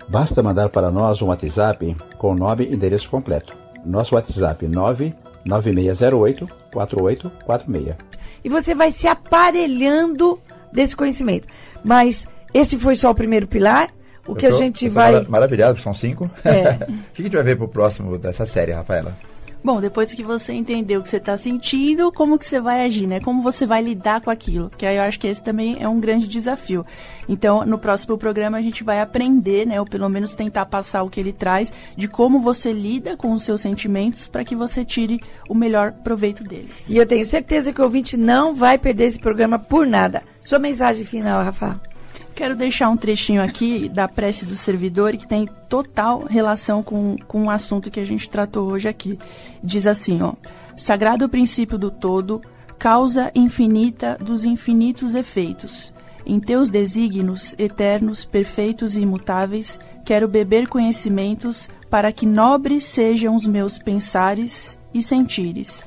Basta 0.07 0.43
mandar 0.43 0.69
para 0.69 0.91
nós 0.91 1.21
um 1.21 1.27
WhatsApp 1.27 1.95
com 2.17 2.31
o 2.31 2.35
nome 2.35 2.65
e 2.65 2.73
endereço 2.73 3.09
completo. 3.09 3.55
Nosso 3.85 4.15
WhatsApp 4.15 4.67
99608 4.67 6.47
4846. 6.71 7.95
E 8.43 8.49
você 8.49 8.75
vai 8.75 8.91
se 8.91 9.07
aparelhando 9.07 10.39
desse 10.71 10.95
conhecimento. 10.95 11.47
Mas 11.83 12.27
esse 12.53 12.77
foi 12.77 12.95
só 12.95 13.11
o 13.11 13.15
primeiro 13.15 13.47
pilar. 13.47 13.89
O 14.27 14.31
eu 14.31 14.35
que 14.35 14.49
tô, 14.49 14.55
a 14.55 14.57
gente 14.57 14.89
vai. 14.89 15.23
Maravilhado, 15.25 15.79
são 15.79 15.93
cinco. 15.93 16.29
É. 16.43 16.71
o 16.85 17.13
que 17.13 17.21
a 17.21 17.23
gente 17.23 17.35
vai 17.35 17.43
ver 17.43 17.57
pro 17.57 17.67
próximo 17.67 18.17
dessa 18.17 18.45
série, 18.45 18.71
Rafaela? 18.71 19.15
Bom, 19.65 19.81
depois 19.81 20.13
que 20.13 20.21
você 20.21 20.53
entendeu 20.53 20.99
o 20.99 21.03
que 21.03 21.09
você 21.09 21.17
está 21.17 21.35
sentindo, 21.35 22.11
como 22.11 22.37
que 22.37 22.45
você 22.45 22.59
vai 22.59 22.85
agir, 22.85 23.07
né? 23.07 23.19
Como 23.19 23.41
você 23.41 23.65
vai 23.65 23.81
lidar 23.81 24.21
com 24.21 24.29
aquilo? 24.29 24.69
Que 24.77 24.85
aí 24.85 24.97
eu 24.97 25.01
acho 25.01 25.19
que 25.19 25.25
esse 25.25 25.41
também 25.41 25.77
é 25.79 25.89
um 25.89 25.99
grande 25.99 26.27
desafio. 26.27 26.85
Então, 27.27 27.65
no 27.65 27.79
próximo 27.79 28.15
programa 28.15 28.59
a 28.59 28.61
gente 28.61 28.83
vai 28.83 29.01
aprender, 29.01 29.65
né? 29.65 29.79
Ou 29.79 29.85
pelo 29.87 30.07
menos 30.07 30.35
tentar 30.35 30.67
passar 30.67 31.01
o 31.01 31.09
que 31.09 31.19
ele 31.19 31.33
traz 31.33 31.73
de 31.97 32.07
como 32.07 32.39
você 32.41 32.71
lida 32.71 33.17
com 33.17 33.33
os 33.33 33.41
seus 33.41 33.61
sentimentos 33.61 34.27
para 34.27 34.45
que 34.45 34.55
você 34.55 34.85
tire 34.85 35.19
o 35.49 35.55
melhor 35.55 35.93
proveito 35.93 36.43
deles. 36.43 36.87
E 36.87 36.95
eu 36.95 37.07
tenho 37.07 37.25
certeza 37.25 37.73
que 37.73 37.81
o 37.81 37.85
ouvinte 37.85 38.15
não 38.15 38.53
vai 38.53 38.77
perder 38.77 39.05
esse 39.05 39.17
programa 39.17 39.57
por 39.57 39.87
nada. 39.87 40.21
Sua 40.41 40.59
mensagem 40.59 41.03
final, 41.03 41.43
Rafa. 41.43 41.81
Quero 42.35 42.53
deixar 42.53 42.89
um 42.89 42.97
trechinho 42.97 43.41
aqui 43.41 43.87
da 43.87 44.09
prece 44.09 44.45
do 44.45 44.57
servidor 44.57 45.15
que 45.15 45.25
tem 45.25 45.47
total 45.69 46.25
relação 46.25 46.83
com, 46.83 47.15
com 47.29 47.45
o 47.45 47.49
assunto 47.49 47.89
que 47.89 47.99
a 48.01 48.05
gente 48.05 48.29
tratou 48.29 48.67
hoje 48.69 48.89
aqui. 48.89 49.17
Diz 49.63 49.87
assim, 49.87 50.21
ó: 50.21 50.33
Sagrado 50.75 51.29
princípio 51.29 51.77
do 51.77 51.89
todo, 51.89 52.41
causa 52.77 53.31
infinita 53.33 54.17
dos 54.19 54.43
infinitos 54.43 55.15
efeitos. 55.15 55.93
Em 56.25 56.37
teus 56.37 56.67
desígnios 56.67 57.55
eternos, 57.57 58.25
perfeitos 58.25 58.97
e 58.97 59.01
imutáveis, 59.01 59.79
quero 60.03 60.27
beber 60.27 60.67
conhecimentos 60.67 61.69
para 61.89 62.11
que 62.11 62.25
nobres 62.25 62.83
sejam 62.83 63.33
os 63.33 63.47
meus 63.47 63.79
pensares 63.79 64.77
e 64.93 65.01
sentires, 65.01 65.85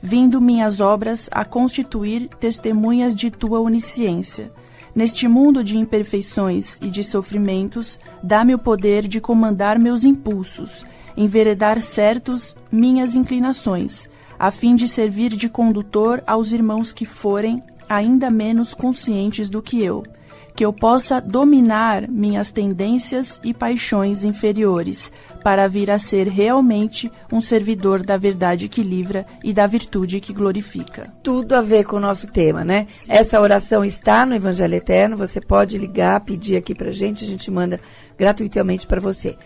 vindo 0.00 0.40
minhas 0.40 0.80
obras 0.80 1.28
a 1.30 1.44
constituir 1.44 2.26
testemunhas 2.40 3.14
de 3.14 3.30
tua 3.30 3.60
onisciência 3.60 4.50
Neste 4.94 5.28
mundo 5.28 5.62
de 5.62 5.78
imperfeições 5.78 6.78
e 6.80 6.88
de 6.88 7.04
sofrimentos, 7.04 7.98
dá-me 8.22 8.54
o 8.54 8.58
poder 8.58 9.06
de 9.06 9.20
comandar 9.20 9.78
meus 9.78 10.04
impulsos, 10.04 10.84
enveredar 11.16 11.80
certos 11.80 12.56
minhas 12.70 13.14
inclinações, 13.14 14.08
a 14.38 14.50
fim 14.50 14.74
de 14.74 14.88
servir 14.88 15.30
de 15.30 15.48
condutor 15.48 16.22
aos 16.26 16.52
irmãos 16.52 16.92
que 16.92 17.04
forem 17.04 17.62
ainda 17.88 18.30
menos 18.30 18.74
conscientes 18.74 19.48
do 19.48 19.62
que 19.62 19.82
eu 19.82 20.04
que 20.54 20.64
eu 20.64 20.72
possa 20.72 21.20
dominar 21.20 22.08
minhas 22.08 22.50
tendências 22.50 23.40
e 23.42 23.54
paixões 23.54 24.24
inferiores, 24.24 25.12
para 25.42 25.68
vir 25.68 25.90
a 25.90 25.98
ser 25.98 26.28
realmente 26.28 27.10
um 27.32 27.40
servidor 27.40 28.02
da 28.02 28.16
verdade 28.16 28.68
que 28.68 28.82
livra 28.82 29.26
e 29.42 29.52
da 29.52 29.66
virtude 29.66 30.20
que 30.20 30.32
glorifica. 30.32 31.12
Tudo 31.22 31.54
a 31.54 31.60
ver 31.60 31.84
com 31.84 31.96
o 31.96 32.00
nosso 32.00 32.26
tema, 32.26 32.64
né? 32.64 32.86
Sim. 32.90 33.06
Essa 33.08 33.40
oração 33.40 33.84
está 33.84 34.26
no 34.26 34.34
Evangelho 34.34 34.74
Eterno, 34.74 35.16
você 35.16 35.40
pode 35.40 35.78
ligar, 35.78 36.20
pedir 36.20 36.56
aqui 36.56 36.74
pra 36.74 36.90
gente, 36.90 37.24
a 37.24 37.26
gente 37.26 37.50
manda 37.50 37.80
gratuitamente 38.18 38.86
para 38.86 39.00
você. 39.00 39.36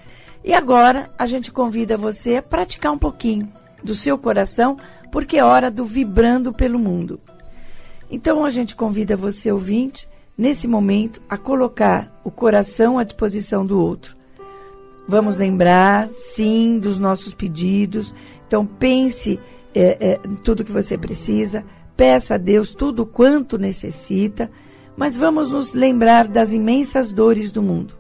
E 0.43 0.53
agora 0.53 1.11
a 1.19 1.27
gente 1.27 1.51
convida 1.51 1.97
você 1.97 2.37
a 2.37 2.43
praticar 2.43 2.93
um 2.93 2.99
pouquinho 2.99 3.51
do 3.83 3.95
seu 3.95 4.19
coração, 4.19 4.77
porque 5.13 5.37
é 5.37 5.45
hora 5.45 5.71
do 5.71 5.85
vibrando 5.85 6.53
pelo 6.53 6.79
mundo. 6.79 7.21
Então 8.11 8.45
a 8.45 8.51
gente 8.51 8.77
convida 8.77 9.17
você, 9.17 9.51
ouvinte, 9.51 10.09
nesse 10.37 10.67
momento, 10.67 11.23
a 11.29 11.37
colocar 11.37 12.21
o 12.25 12.31
coração 12.31 12.99
à 12.99 13.05
disposição 13.05 13.65
do 13.65 13.81
outro. 13.81 14.17
Vamos 15.07 15.39
lembrar, 15.39 16.11
sim, 16.11 16.79
dos 16.79 16.99
nossos 16.99 17.35
pedidos. 17.35 18.15
Então, 18.47 18.65
pense 18.65 19.39
é, 19.75 19.97
é, 20.01 20.21
tudo 20.43 20.65
que 20.65 20.73
você 20.73 20.97
precisa, 20.97 21.65
peça 21.97 22.35
a 22.35 22.39
Deus 22.39 22.73
tudo 22.73 23.05
quanto 23.05 23.59
necessita, 23.59 24.51
mas 24.97 25.17
vamos 25.17 25.51
nos 25.51 25.75
lembrar 25.75 26.29
das 26.29 26.53
imensas 26.53 27.13
dores 27.13 27.51
do 27.51 27.63
mundo. 27.63 27.95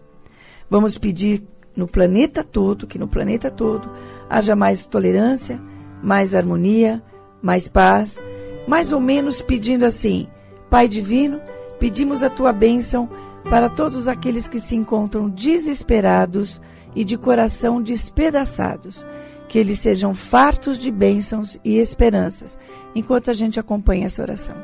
Vamos 0.70 0.96
pedir 0.96 1.42
no 1.76 1.86
planeta 1.86 2.42
todo, 2.44 2.86
que 2.86 2.98
no 2.98 3.08
planeta 3.08 3.50
todo 3.50 3.90
haja 4.30 4.54
mais 4.54 4.86
tolerância, 4.86 5.60
mais 6.02 6.34
harmonia, 6.34 7.02
mais 7.42 7.68
paz, 7.68 8.20
mais 8.66 8.92
ou 8.92 9.00
menos 9.00 9.42
pedindo 9.42 9.84
assim: 9.84 10.28
Pai 10.70 10.88
Divino, 10.88 11.40
Pedimos 11.78 12.22
a 12.22 12.30
tua 12.30 12.52
bênção 12.52 13.08
para 13.48 13.68
todos 13.68 14.08
aqueles 14.08 14.48
que 14.48 14.60
se 14.60 14.74
encontram 14.74 15.28
desesperados 15.28 16.60
e 16.94 17.04
de 17.04 17.16
coração 17.16 17.82
despedaçados. 17.82 19.04
Que 19.48 19.58
eles 19.58 19.78
sejam 19.78 20.14
fartos 20.14 20.78
de 20.78 20.90
bênçãos 20.90 21.58
e 21.62 21.78
esperanças, 21.78 22.58
enquanto 22.94 23.30
a 23.30 23.34
gente 23.34 23.60
acompanha 23.60 24.06
essa 24.06 24.22
oração. 24.22 24.56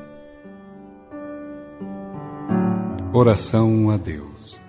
Oração 3.12 3.90
a 3.90 3.96
Deus. 3.96 4.60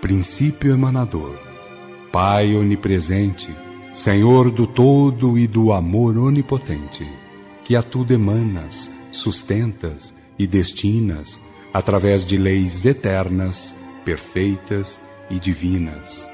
Princípio 0.00 0.72
emanador, 0.72 1.34
Pai 2.12 2.54
onipresente, 2.54 3.50
Senhor 3.92 4.50
do 4.50 4.66
todo 4.66 5.38
e 5.38 5.46
do 5.46 5.72
amor 5.72 6.16
onipotente, 6.16 7.06
que 7.64 7.74
a 7.74 7.82
tudo 7.82 8.12
emanas, 8.12 8.90
sustentas 9.16 10.14
e 10.38 10.46
destinas 10.46 11.40
através 11.72 12.24
de 12.24 12.36
leis 12.36 12.84
eternas, 12.84 13.74
perfeitas 14.04 15.00
e 15.28 15.38
divinas. 15.38 16.28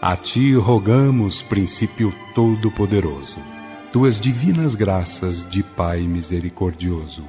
A 0.00 0.14
ti 0.16 0.54
rogamos, 0.54 1.42
princípio 1.42 2.14
todo-poderoso, 2.34 3.38
tuas 3.92 4.20
divinas 4.20 4.74
graças 4.74 5.48
de 5.48 5.62
Pai 5.62 6.02
misericordioso, 6.02 7.24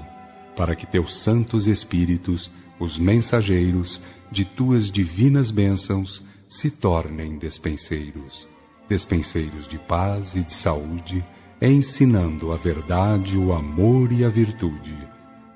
para 0.55 0.75
que 0.75 0.85
teus 0.85 1.17
santos 1.17 1.67
espíritos, 1.67 2.51
os 2.79 2.97
mensageiros 2.99 4.01
de 4.31 4.43
tuas 4.43 4.91
divinas 4.91 5.49
bênçãos, 5.49 6.23
se 6.47 6.69
tornem 6.69 7.37
despenseiros, 7.37 8.47
despenseiros 8.87 9.67
de 9.67 9.77
paz 9.77 10.35
e 10.35 10.43
de 10.43 10.51
saúde, 10.51 11.23
ensinando 11.67 12.53
a 12.53 12.55
verdade, 12.55 13.37
o 13.37 13.51
amor 13.53 14.11
e 14.11 14.23
a 14.23 14.29
virtude, 14.29 14.97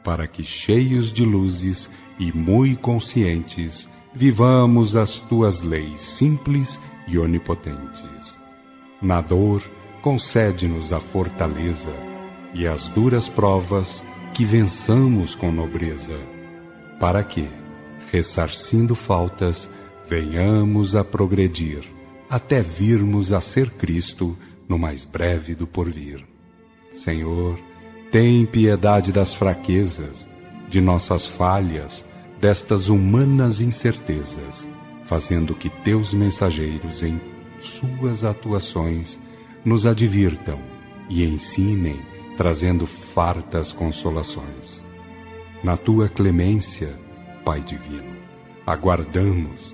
para 0.04 0.28
que, 0.28 0.44
cheios 0.44 1.14
de 1.14 1.24
luzes 1.24 1.90
e 2.20 2.32
muito 2.32 2.80
conscientes, 2.80 3.88
vivamos 4.14 4.96
as 4.96 5.20
tuas 5.20 5.62
leis 5.62 6.02
simples 6.02 6.80
e 7.08 7.18
onipotentes. 7.18 8.38
Na 9.02 9.22
dor, 9.22 9.64
concede-nos 10.02 10.92
a 10.92 11.00
fortaleza 11.00 11.94
e 12.54 12.68
as 12.68 12.90
duras 12.90 13.30
provas 13.30 14.04
que 14.34 14.44
vençamos 14.44 15.36
com 15.36 15.52
nobreza, 15.52 16.18
para 17.00 17.24
que, 17.24 17.48
ressarcindo 18.12 18.94
faltas, 18.94 19.70
venhamos 20.08 20.96
a 20.96 21.04
progredir, 21.04 21.84
até 22.30 22.62
virmos 22.62 23.32
a 23.32 23.40
ser 23.40 23.70
Cristo 23.72 24.38
no 24.68 24.78
mais 24.78 25.04
breve 25.04 25.56
do 25.56 25.68
porvir. 25.68 26.26
Senhor, 26.92 27.60
tem 28.12 28.46
piedade 28.46 29.12
das 29.12 29.34
fraquezas, 29.34 30.30
de 30.70 30.80
nossas 30.80 31.26
falhas, 31.26 32.06
destas 32.40 32.90
humanas 32.90 33.62
incertezas, 33.62 34.68
fazendo 35.06 35.56
que 35.56 35.70
teus 35.70 36.14
mensageiros, 36.14 37.04
em 37.04 37.20
suas 37.60 38.24
atuações, 38.24 39.20
nos 39.64 39.86
advirtam 39.86 40.60
e 41.10 41.24
ensinem, 41.24 42.00
trazendo 42.38 42.86
fartas 42.86 43.72
consolações. 43.72 44.84
Na 45.64 45.78
tua 45.78 46.10
clemência, 46.10 46.94
Pai 47.46 47.62
Divino, 47.62 48.18
aguardamos 48.66 49.74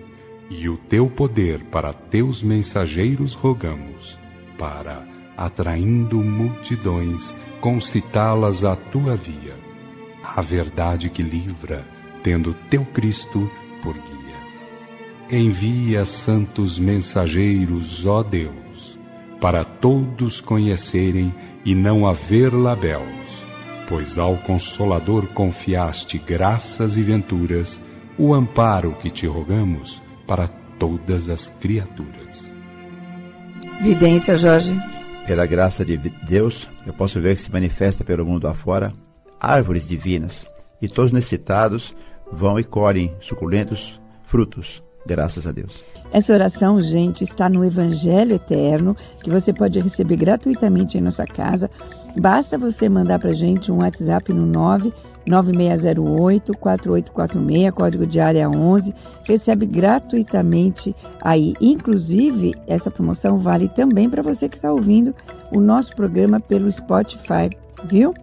e 0.50 0.68
o 0.70 0.78
teu 0.78 1.10
poder 1.10 1.64
para 1.66 1.94
teus 1.94 2.42
mensageiros 2.42 3.34
rogamos 3.34 4.20
para, 4.60 5.08
atraindo 5.38 6.18
multidões, 6.18 7.34
concitá-las 7.62 8.66
à 8.66 8.76
tua 8.76 9.16
via, 9.16 9.56
a 10.22 10.42
verdade 10.42 11.10
que 11.10 11.24
livra, 11.24 11.88
tendo 12.22 12.54
teu 12.70 12.86
Cristo 12.86 13.50
por 13.82 13.94
guia. 13.94 15.40
Envia 15.40 16.04
santos 16.06 16.78
mensageiros, 16.78 18.06
ó 18.06 18.22
Deus, 18.22 19.00
para 19.40 19.64
todos 19.64 20.42
conhecerem 20.42 21.34
e 21.64 21.74
não 21.74 22.06
haver 22.06 22.54
labéus, 22.54 23.46
pois 23.88 24.18
ao 24.18 24.36
Consolador 24.38 25.28
confiaste 25.28 26.18
graças 26.18 26.98
e 26.98 27.02
venturas, 27.02 27.82
o 28.18 28.34
amparo 28.34 28.94
que 29.00 29.10
te 29.10 29.26
rogamos 29.26 30.02
para 30.28 30.50
todas 30.78 31.30
as 31.30 31.48
criaturas. 31.48 32.49
Vidência, 33.82 34.36
Jorge. 34.36 34.76
Pela 35.26 35.46
graça 35.46 35.86
de 35.86 35.98
Deus, 35.98 36.68
eu 36.86 36.92
posso 36.92 37.22
ver 37.22 37.36
que 37.36 37.42
se 37.42 37.52
manifesta 37.52 38.04
pelo 38.04 38.26
mundo 38.26 38.48
afora 38.48 38.92
árvores 39.40 39.88
divinas, 39.88 40.46
e 40.82 40.90
todos 40.90 41.14
necessitados 41.14 41.96
vão 42.30 42.60
e 42.60 42.64
colhem 42.64 43.16
suculentos 43.22 44.00
frutos, 44.26 44.84
graças 45.06 45.48
a 45.48 45.52
Deus. 45.54 45.82
Essa 46.12 46.34
oração, 46.34 46.82
gente, 46.82 47.24
está 47.24 47.48
no 47.48 47.64
Evangelho 47.64 48.36
Eterno, 48.36 48.98
que 49.24 49.30
você 49.30 49.54
pode 49.54 49.80
receber 49.80 50.18
gratuitamente 50.18 50.98
em 50.98 51.02
nossa 51.02 51.26
casa. 51.26 51.70
Basta 52.18 52.58
você 52.58 52.90
mandar 52.90 53.20
para 53.20 53.32
gente 53.32 53.72
um 53.72 53.78
WhatsApp 53.78 54.34
no 54.34 54.46
9 54.46 54.92
9608-4846, 55.30 57.72
código 57.72 58.08
de 58.08 58.20
área 58.20 58.50
11, 58.50 58.94
recebe 59.24 59.66
gratuitamente 59.66 60.96
aí. 61.22 61.54
Inclusive, 61.62 62.56
essa 62.68 62.90
promoção 62.90 63.38
vale 63.38 63.70
também 63.70 64.10
para 64.10 64.24
você 64.24 64.50
que 64.50 64.56
está 64.56 64.72
ouvindo 64.72 65.14
o 65.52 65.60
nosso 65.60 65.96
programa 65.96 66.40
pelo 66.40 66.72
Spotify, 66.72 67.50
viu? 67.86 68.14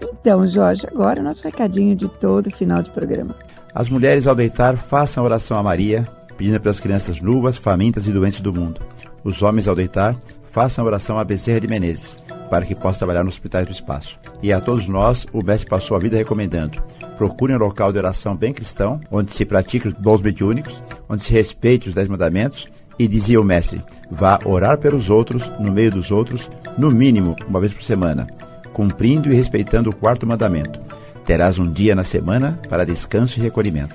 Então, 0.00 0.46
Jorge, 0.46 0.86
agora 0.86 1.20
o 1.20 1.24
nosso 1.24 1.42
recadinho 1.42 1.96
de 1.96 2.08
todo 2.08 2.50
final 2.50 2.82
de 2.82 2.90
programa. 2.90 3.34
As 3.74 3.88
mulheres 3.88 4.26
ao 4.26 4.34
deitar 4.34 4.76
façam 4.76 5.24
oração 5.24 5.58
a 5.58 5.62
Maria, 5.62 6.06
pedindo 6.36 6.60
pelas 6.60 6.78
crianças 6.78 7.20
nuvas, 7.20 7.56
famintas 7.56 8.06
e 8.06 8.12
doentes 8.12 8.40
do 8.40 8.52
mundo. 8.52 8.80
Os 9.24 9.42
homens 9.42 9.66
ao 9.66 9.74
deitar 9.74 10.16
façam 10.48 10.84
oração 10.84 11.18
a 11.18 11.24
Bezerra 11.24 11.60
de 11.60 11.66
Menezes, 11.66 12.18
para 12.50 12.64
que 12.64 12.74
possa 12.74 12.98
trabalhar 12.98 13.24
nos 13.24 13.34
hospitais 13.34 13.66
do 13.66 13.72
espaço. 13.72 14.18
E 14.42 14.52
a 14.52 14.60
todos 14.60 14.88
nós, 14.88 15.26
o 15.32 15.42
mestre 15.42 15.68
passou 15.68 15.96
a 15.96 16.00
vida 16.00 16.16
recomendando: 16.16 16.82
procurem 17.16 17.56
um 17.56 17.60
local 17.60 17.92
de 17.92 17.98
oração 17.98 18.36
bem 18.36 18.52
cristão, 18.52 19.00
onde 19.10 19.32
se 19.32 19.44
pratique 19.44 19.88
os 19.88 19.94
dons 19.94 20.20
mediúnicos, 20.20 20.80
onde 21.08 21.24
se 21.24 21.32
respeite 21.32 21.88
os 21.88 21.94
dez 21.94 22.08
mandamentos. 22.08 22.68
E 22.96 23.08
dizia 23.08 23.40
o 23.40 23.44
mestre: 23.44 23.82
vá 24.10 24.38
orar 24.44 24.78
pelos 24.78 25.10
outros, 25.10 25.50
no 25.58 25.72
meio 25.72 25.90
dos 25.90 26.10
outros, 26.10 26.50
no 26.78 26.90
mínimo 26.90 27.34
uma 27.48 27.60
vez 27.60 27.72
por 27.72 27.82
semana, 27.82 28.28
cumprindo 28.72 29.32
e 29.32 29.34
respeitando 29.34 29.90
o 29.90 29.96
quarto 29.96 30.26
mandamento. 30.26 30.78
Terás 31.24 31.58
um 31.58 31.70
dia 31.70 31.94
na 31.94 32.04
semana 32.04 32.60
para 32.68 32.84
descanso 32.84 33.38
e 33.38 33.42
recolhimento. 33.42 33.94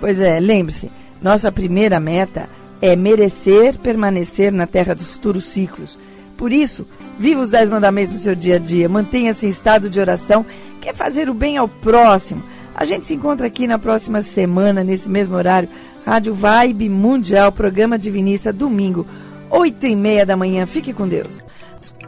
Pois 0.00 0.20
é, 0.20 0.38
lembre-se, 0.38 0.90
nossa 1.22 1.50
primeira 1.50 1.98
meta 1.98 2.48
é 2.80 2.94
merecer 2.94 3.78
permanecer 3.78 4.52
na 4.52 4.66
terra 4.66 4.94
dos 4.94 5.14
futuros 5.14 5.46
ciclos. 5.46 5.98
Por 6.36 6.52
isso, 6.52 6.86
viva 7.18 7.40
os 7.40 7.50
dez 7.50 7.70
mandamentos 7.70 8.12
no 8.12 8.18
seu 8.18 8.34
dia 8.34 8.56
a 8.56 8.58
dia, 8.58 8.88
mantenha-se 8.88 9.46
em 9.46 9.48
estado 9.48 9.88
de 9.88 10.00
oração, 10.00 10.44
quer 10.80 10.94
fazer 10.94 11.28
o 11.28 11.34
bem 11.34 11.56
ao 11.56 11.68
próximo. 11.68 12.42
A 12.74 12.84
gente 12.84 13.06
se 13.06 13.14
encontra 13.14 13.46
aqui 13.46 13.66
na 13.66 13.78
próxima 13.78 14.20
semana, 14.20 14.82
nesse 14.82 15.08
mesmo 15.08 15.36
horário, 15.36 15.68
Rádio 16.04 16.34
Vibe 16.34 16.88
Mundial, 16.88 17.52
programa 17.52 17.98
Divinista, 17.98 18.52
domingo, 18.52 19.06
oito 19.48 19.86
e 19.86 19.94
meia 19.94 20.26
da 20.26 20.36
manhã. 20.36 20.66
Fique 20.66 20.92
com 20.92 21.08
Deus. 21.08 21.42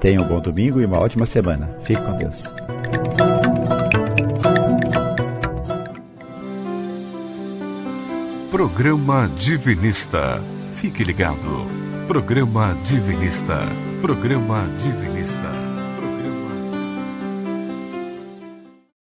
Tenha 0.01 0.21
um 0.21 0.27
bom 0.27 0.41
domingo 0.41 0.81
e 0.81 0.85
uma 0.85 0.99
ótima 0.99 1.25
semana. 1.25 1.79
Fique 1.85 2.03
com 2.03 2.17
Deus. 2.17 2.53
Programa 8.51 9.31
Divinista. 9.39 10.43
Fique 10.75 11.05
ligado. 11.05 11.67
Programa 12.07 12.77
Divinista. 12.83 13.86
Programa 14.01 14.69
Divinista. 14.79 15.46